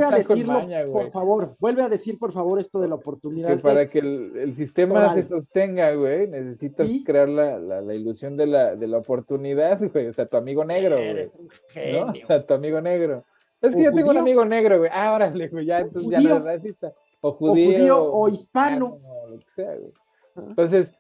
[0.05, 3.49] a decirlo, por favor, vuelve a decir, por favor, esto de la oportunidad.
[3.49, 8.75] Que para que el, sistema se sostenga, güey, necesitas crear la, la, ilusión de la,
[8.75, 10.09] de la oportunidad, güey.
[10.09, 11.29] O sea, tu amigo negro, güey.
[11.93, 12.07] ¿no?
[12.07, 13.23] O sea, tu amigo negro.
[13.63, 14.91] Es que yo tengo un amigo negro, güey.
[14.93, 16.93] Ah, órale, güey, ya, entonces ya no es racista.
[17.21, 18.13] O judío.
[18.13, 18.99] O, hispano.
[19.05, 19.93] o lo que sea, güey.
[20.37, 20.95] Entonces,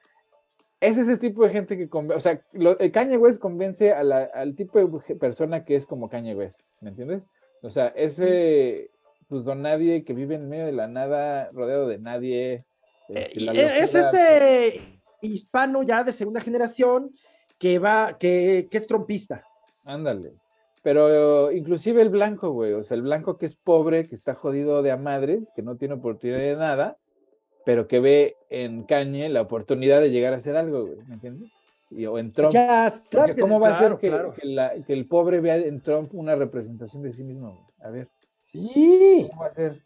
[0.80, 2.42] es ese tipo de gente que convence, o sea,
[2.78, 7.26] el Kanye West convence al tipo de persona que es como Kanye West, ¿me entiendes?
[7.62, 8.90] O sea, ese,
[9.28, 12.64] pues don nadie que vive en medio de la nada, rodeado de nadie.
[13.08, 14.80] Este, eh, es ese
[15.20, 17.10] hispano ya de segunda generación
[17.58, 19.44] que va, que, que es trompista.
[19.84, 20.32] Ándale.
[20.82, 24.82] Pero inclusive el blanco, güey, o sea, el blanco que es pobre, que está jodido
[24.82, 26.96] de a madres, que no tiene oportunidad de nada,
[27.70, 31.52] pero que ve en Kanye la oportunidad de llegar a hacer algo, ¿me entiendes?
[31.88, 32.52] Y, o en Trump.
[33.38, 34.10] ¿Cómo va a ser que,
[34.84, 37.68] que, el pobre vea en Trump una representación de sí mismo?
[37.78, 38.08] A ver.
[38.40, 39.28] Sí.
[39.30, 39.80] ¿Cómo va a ser?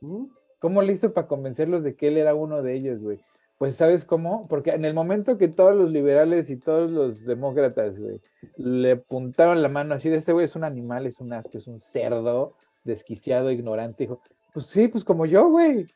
[0.00, 0.24] ¿Mm?
[0.58, 3.20] ¿Cómo le hizo para convencerlos de que él era uno de ellos, güey?
[3.58, 4.48] Pues, ¿sabes cómo?
[4.48, 8.20] Porque en el momento que todos los liberales y todos los demócratas, güey,
[8.56, 11.68] le apuntaron la mano así de este güey es un animal, es un asco, es
[11.68, 14.20] un cerdo, desquiciado, ignorante, dijo,
[14.52, 15.86] pues sí, pues como yo, güey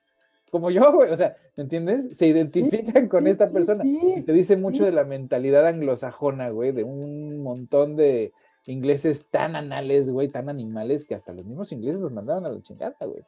[0.56, 2.08] como yo, güey, o sea, ¿me entiendes?
[2.16, 3.82] Se identifican con esta persona.
[4.24, 8.32] te dice mucho de la mentalidad anglosajona, güey, de un montón de
[8.66, 12.60] ingleses tan anales, güey, tan animales, que hasta los mismos ingleses los mandaban a la
[12.62, 13.22] chingada, güey.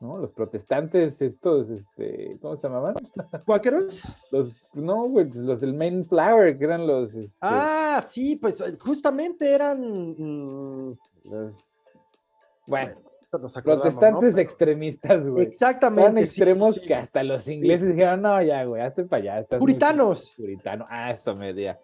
[0.00, 0.18] ¿no?
[0.18, 2.94] Los protestantes, estos, este, ¿cómo se llamaban?
[3.46, 4.02] ¿Cuáqueros?
[4.30, 7.14] Los, no, güey, los del Mayflower, que eran los...
[7.14, 9.80] este, Ah, sí, pues justamente eran.
[9.80, 11.98] mm, los-
[12.66, 12.92] bueno,
[13.38, 14.40] nos protestantes ¿no?
[14.40, 15.46] extremistas, güey.
[15.46, 16.10] Exactamente.
[16.10, 16.86] Tan extremos sí.
[16.86, 19.40] que hasta los ingleses dijeron, no, ya, güey, hazte para allá.
[19.40, 20.32] estás Puritanos.
[20.36, 20.86] Puritano.
[20.88, 21.78] Ah, eso me decía.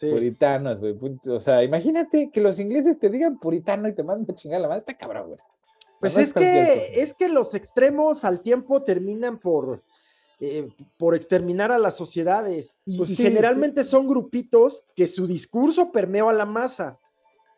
[0.00, 0.96] Puritanos, güey.
[1.28, 4.62] O sea, imagínate que los ingleses te digan puritano y te mandan a chingar a
[4.62, 5.38] la madre, está cabrón, güey.
[6.00, 9.82] Pues No es que, es que los extremos al tiempo terminan por,
[10.38, 12.80] eh, por exterminar a las sociedades.
[12.84, 16.98] Y, Pues y generalmente son grupitos que su discurso permeó a la masa.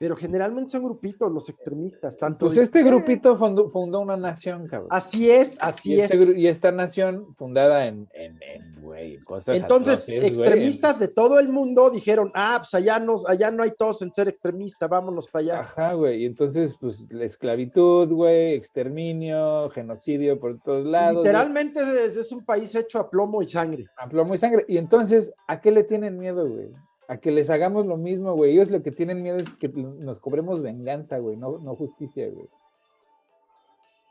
[0.01, 2.17] Pero generalmente son grupitos los extremistas.
[2.17, 4.89] Tanto Pues de- este grupito fundó, fundó una nación, cabrón.
[4.91, 6.39] Así es, así Y, este es.
[6.39, 11.09] y esta nación fundada en, en, en, güey, cosas Entonces, atroces, güey, en- extremistas de
[11.09, 14.89] todo el mundo dijeron, ah, pues allá no, allá no hay todos en ser extremista,
[14.89, 15.61] vámonos para allá.
[15.61, 16.23] Ajá, güey.
[16.23, 21.19] Y entonces, pues, la esclavitud, güey, exterminio, genocidio por todos lados.
[21.19, 23.85] Literalmente es, es un país hecho a plomo y sangre.
[23.99, 24.65] a plomo y sangre.
[24.67, 26.69] Y entonces, ¿a qué le tienen miedo, güey?
[27.11, 28.53] A que les hagamos lo mismo, güey.
[28.53, 32.49] Ellos lo que tienen miedo es que nos cobremos venganza, güey, no, no justicia, güey.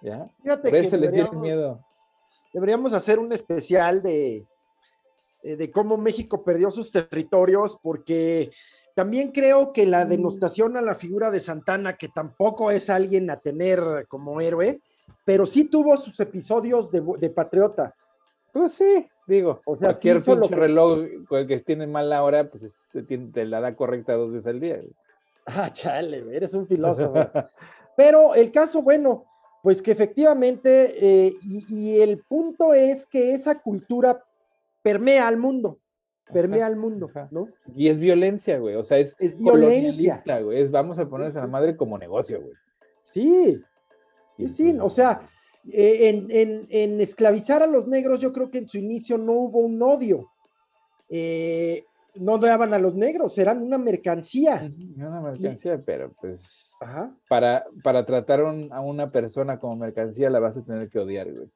[0.01, 0.27] ¿Ya?
[0.43, 1.79] Fíjate Por eso le tienen miedo.
[2.53, 4.45] Deberíamos hacer un especial de,
[5.43, 8.51] eh, de cómo México perdió sus territorios, porque
[8.95, 10.09] también creo que la Mm.
[10.09, 14.81] denostación a la figura de Santana, que tampoco es alguien a tener como héroe,
[15.23, 17.95] pero sí tuvo sus episodios de patriota.
[18.51, 19.61] Pues sí, digo.
[19.65, 22.63] O sea, sí cualquier lo pinche que- reloj con el que tiene mala hora, pues
[22.63, 22.75] es-
[23.33, 24.79] te, la da correcta dos veces al día.
[25.45, 27.13] Ah, chale, eres un filósofo.
[27.97, 29.25] Pero el caso, bueno,
[29.63, 34.23] pues que efectivamente, eh, y, y el punto es que esa cultura
[34.81, 35.79] permea al mundo,
[36.31, 37.11] permea al mundo.
[37.31, 37.49] ¿no?
[37.75, 38.75] Y es violencia, güey.
[38.75, 39.51] O sea, es, Es violencia.
[39.51, 40.61] colonialista, güey.
[40.61, 42.53] Es vamos a ponerse a la madre como negocio, güey.
[43.01, 43.61] Sí,
[44.37, 45.21] sí, sí, o sea,
[45.71, 49.33] eh, en, en- en esclavizar a los negros, yo creo que en su inicio no
[49.33, 50.29] hubo un odio.
[51.09, 51.83] Eh,
[52.15, 54.69] no daban a los negros, eran una mercancía.
[54.97, 57.15] una mercancía, pero pues Ajá.
[57.29, 61.31] para, para tratar un- a una persona como mercancía la vas a tener que odiar,
[61.31, 61.47] güey.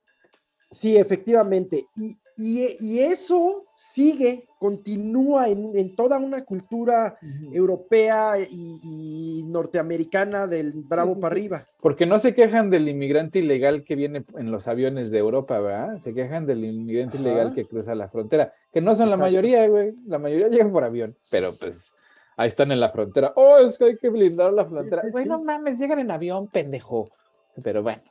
[0.71, 1.85] Sí, efectivamente.
[1.95, 7.17] Y, y- y eso sigue, continúa en, en toda una cultura
[7.51, 11.39] europea y, y norteamericana del bravo sí, para sí.
[11.41, 11.65] arriba.
[11.81, 15.97] Porque no se quejan del inmigrante ilegal que viene en los aviones de Europa, ¿verdad?
[15.99, 17.27] Se quejan del inmigrante Ajá.
[17.27, 19.93] ilegal que cruza la frontera, que no son la mayoría, güey.
[20.07, 21.95] La mayoría llegan por avión, pero pues
[22.37, 23.33] ahí están en la frontera.
[23.35, 25.01] Oh, es que hay que blindar la frontera.
[25.03, 25.29] sí, Güey, sí.
[25.29, 27.09] no mames, llegan en avión, pendejo.
[27.61, 28.01] Pero bueno.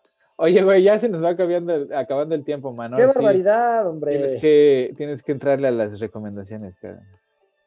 [0.43, 2.97] Oye, güey, ya se nos va acabando el, acabando el tiempo, mano.
[2.97, 4.11] ¡Qué sí, barbaridad, hombre!
[4.11, 7.05] Tienes que, tienes que entrarle a las recomendaciones, cabrón.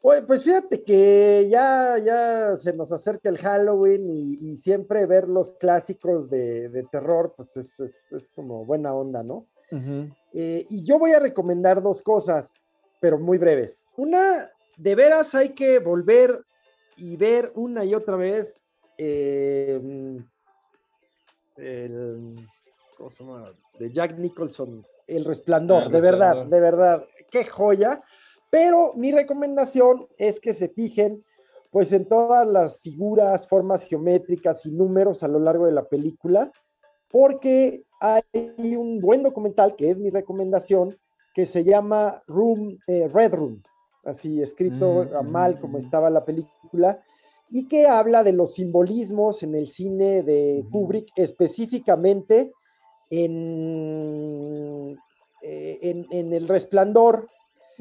[0.02, 5.30] Oye, pues fíjate que ya, ya se nos acerca el Halloween y, y siempre ver
[5.30, 9.48] los clásicos de, de terror, pues es, es- es como buena onda, ¿no?
[10.34, 12.52] Eh, y yo voy a recomendar dos cosas,
[13.00, 13.78] pero muy breves.
[13.96, 16.42] Una, de veras hay que volver
[16.98, 18.62] y ver una y otra vez
[18.98, 19.80] eh,
[21.58, 22.36] el,
[22.96, 23.52] ¿cómo se llama?
[23.80, 28.02] de Jack Nicholson, El Resplandor, Ah, El de verdad, de verdad, qué joya.
[28.50, 31.24] Pero mi recomendación es que se fijen
[31.72, 36.50] pues en todas las figuras, formas geométricas y números a lo largo de la película,
[37.10, 38.24] porque hay
[38.78, 40.98] un buen documental que es mi recomendación,
[41.34, 43.62] que se llama Room, eh, Red Room,
[44.06, 45.82] así escrito Mm, a mal como mm.
[45.82, 47.04] estaba la película,
[47.50, 50.64] y que habla de los simbolismos en el cine de.
[50.72, 52.54] Kubrick, específicamente
[53.10, 54.98] en,
[55.42, 57.28] eh, en, en El Resplandor.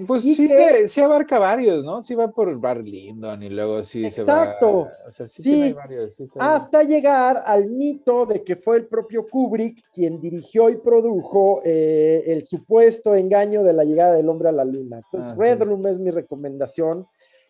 [0.08, 2.02] Pues sí, que- sí abarca varios, ¿no?
[2.02, 4.42] Sí va por Bar Lindon y luego sí se va.
[4.42, 4.88] Exacto.
[5.10, 5.50] Sea, sí, Sí.
[5.50, 6.14] tiene varios.
[6.16, 6.50] sí está bien.
[6.62, 12.24] hasta llegar al mito de que fue el propio Kubrick quien dirigió y produjo eh,
[12.26, 14.96] el supuesto engaño de la llegada del hombre a la luna.
[15.04, 15.62] Entonces, Ah, Red.
[15.62, 17.06] Room es mi recomendación.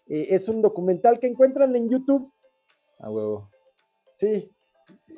[0.06, 2.30] Eh, es un documental que encuentran en YouTube.
[2.98, 3.48] A huevo.
[4.18, 4.50] Sí.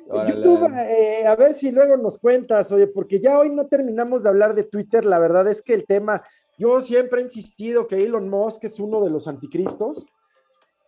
[0.09, 4.23] Órale, YouTube, eh, a ver si luego nos cuentas, oye, porque ya hoy no terminamos
[4.23, 5.05] de hablar de Twitter.
[5.05, 6.23] La verdad es que el tema,
[6.57, 10.07] yo siempre he insistido que Elon Musk es uno de los anticristos.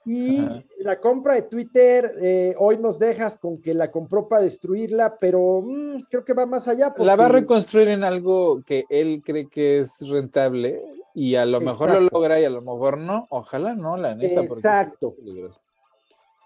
[0.05, 0.63] Y Ajá.
[0.79, 5.61] la compra de Twitter, eh, hoy nos dejas con que la compró para destruirla, pero
[5.61, 6.93] mm, creo que va más allá.
[6.97, 10.81] La va a reconstruir en algo que él cree que es rentable
[11.13, 13.27] y a lo mejor lo logra y a lo mejor no.
[13.29, 14.41] Ojalá no, la neta.
[14.41, 15.15] Exacto.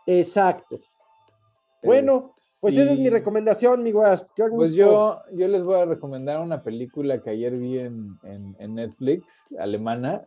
[0.08, 0.80] Exacto.
[1.84, 2.34] Bueno,
[2.64, 4.26] pues esa es mi recomendación, mi guas.
[4.56, 8.76] Pues yo, yo les voy a recomendar una película que ayer vi en, en- en
[8.76, 10.26] Netflix, alemana.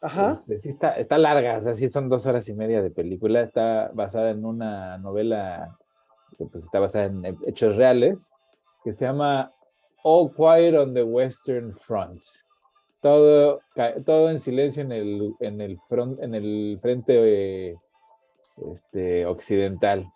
[0.00, 0.32] Ajá.
[0.34, 3.40] Este, sí está, está larga, o sea, sí son dos horas y media de película.
[3.40, 5.76] Está basada en una novela
[6.36, 8.30] que pues está basada en he- hechos reales,
[8.84, 9.50] que se llama
[10.04, 12.22] All Quiet on the Western Front.
[13.00, 13.60] Todo,
[14.04, 17.76] todo en silencio en el, en el, front, en el frente eh,
[18.72, 20.06] este, occidental.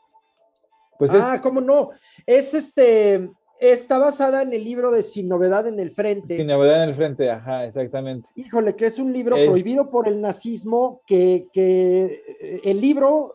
[0.98, 1.90] Pues ah, cómo no.
[2.26, 3.30] Es este,
[3.70, 6.36] está basada en el libro de Sin Novedad en el Frente.
[6.36, 8.28] Sin Novedad en el Frente, ajá, exactamente.
[8.34, 13.34] Híjole, que es un libro prohibido por el nazismo, que, que, eh, el libro,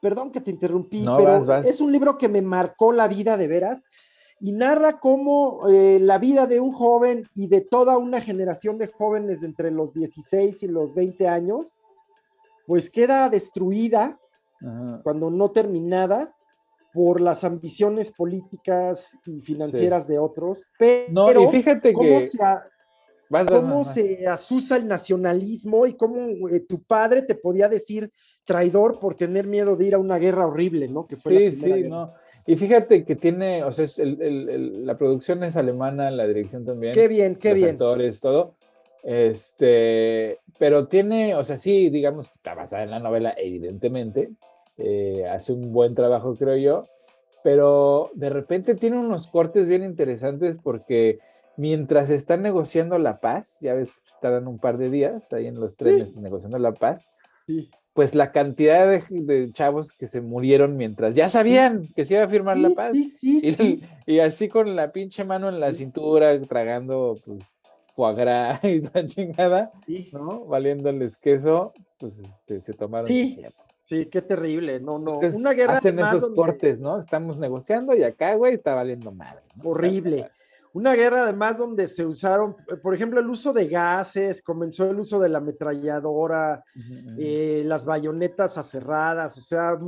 [0.00, 3.84] perdón que te interrumpí, pero es un libro que me marcó la vida de veras
[4.40, 8.88] y narra cómo eh, la vida de un joven y de toda una generación de
[8.88, 11.78] jóvenes entre los 16 y los 20 años,
[12.66, 14.18] pues queda destruida
[15.04, 16.34] cuando no terminada
[16.98, 20.64] por las ambiciones políticas y financieras de otros.
[20.76, 22.26] Pero no, y fíjate cómo que...
[22.26, 22.38] Se
[23.46, 28.10] cómo se asusa el nacionalismo y cómo eh, tu padre te podía decir
[28.44, 31.06] traidor por tener miedo de ir a una guerra horrible, ¿no?
[31.06, 32.14] Que fue sí, sí, no.
[32.44, 36.94] Y fíjate que tiene, o sea, la producción es alemana, la dirección también.
[36.94, 37.70] Qué bien, qué los bien.
[37.70, 38.56] actores, todo.
[39.04, 44.30] Este, pero tiene, o sea, sí, digamos que está basada en la novela, evidentemente.
[44.78, 46.86] Eh, hace un buen trabajo, creo yo.
[47.42, 51.18] Pero de repente tiene unos cortes bien interesantes porque
[51.56, 55.60] mientras están negociando la paz, ya ves que estarán un par de días ahí en
[55.60, 57.10] los trenes negociando la paz,
[57.46, 62.22] sí pues la cantidad de, chavos que se murieron mientras ya sabían que se iba
[62.22, 62.96] a firmar la paz.
[63.20, 67.56] y, así con la pinche mano en la cintura, tragando pues
[67.96, 69.72] foie gras y la chingada,
[70.12, 70.44] ¿no?
[70.44, 73.08] Valiéndoles queso, pues este, se tomaron.
[73.08, 73.40] Sí,
[73.88, 74.80] sí, qué terrible.
[74.80, 75.18] No, no.
[75.18, 76.98] Una guerra hacen esos cortes, ¿no?
[76.98, 79.42] Estamos negociando y acá, güey, está valiendo madre.
[79.64, 80.30] Horrible.
[80.74, 85.18] Una guerra además donde se usaron, por ejemplo, el uso de gases, comenzó el uso
[85.18, 86.62] de la ametralladora,
[87.18, 89.78] eh, las bayonetas aserradas, o sea,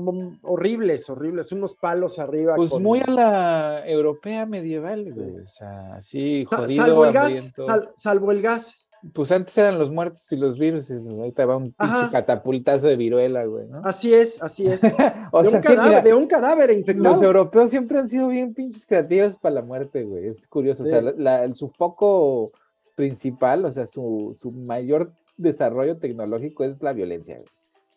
[0.42, 2.56] horribles, horribles, unos palos arriba.
[2.56, 6.84] Pues muy a la europea medieval, güey, o sea, así jodido.
[6.84, 7.52] Salvo el gas,
[7.96, 8.74] salvo el gas.
[9.12, 13.44] Pues antes eran los muertos y los virus, ahorita va un pinche catapultazo de viruela,
[13.44, 13.80] güey, ¿no?
[13.84, 14.80] Así es, así es.
[15.32, 17.10] o de, sea, un cadáver, de un cadáver infectado.
[17.10, 20.26] Los europeos siempre han sido bien pinches creativos para la muerte, güey.
[20.26, 20.84] Es curioso.
[20.84, 22.52] O sea, su foco
[22.94, 27.48] principal, o sea, su, mayor desarrollo tecnológico es la violencia, güey.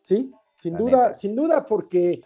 [0.05, 0.31] Sí,
[0.61, 2.21] sin duda, sin duda, porque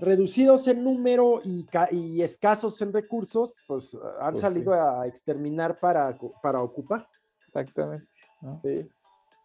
[0.00, 6.16] reducidos en número y, y escasos en recursos, pues han pues salido a exterminar para,
[6.42, 7.06] para ocupar.
[7.46, 8.06] Exactamente.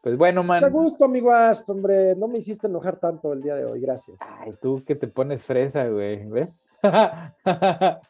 [0.06, 0.64] Pues bueno, man.
[0.64, 2.16] Te gusto, amiguas, hombre.
[2.16, 4.16] No me hiciste enojar tanto el día de hoy, gracias.
[4.20, 6.68] Ay, tú que te pones fresa, güey, ¿ves?
[6.84, 8.02] ya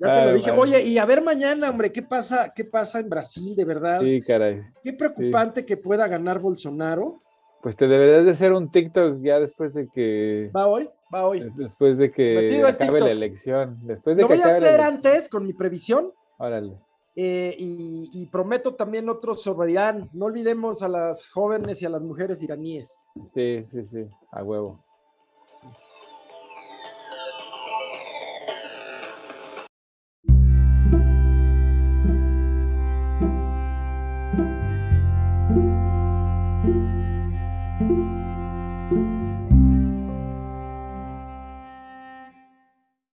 [0.00, 0.50] te lo dije.
[0.52, 4.00] Oye, y a ver mañana, hombre, ¿qué pasa, qué pasa en Brasil, de verdad?
[4.00, 4.62] Sí, caray.
[4.82, 7.20] Qué preocupante que pueda ganar Bolsonaro.
[7.60, 10.50] Pues te deberías de hacer un TikTok ya después de que.
[10.56, 11.46] Va hoy, va hoy.
[11.56, 13.80] Después de que acabe la elección.
[13.82, 16.10] Después de lo voy a hacer antes con mi previsión.
[16.38, 16.78] Órale.
[17.20, 20.08] Eh, y, prometo también otro sobre Irán.
[20.12, 22.88] No olvidemos a las jóvenes y a las mujeres iraníes.
[23.20, 24.84] Sí, sí, sí, a huevo.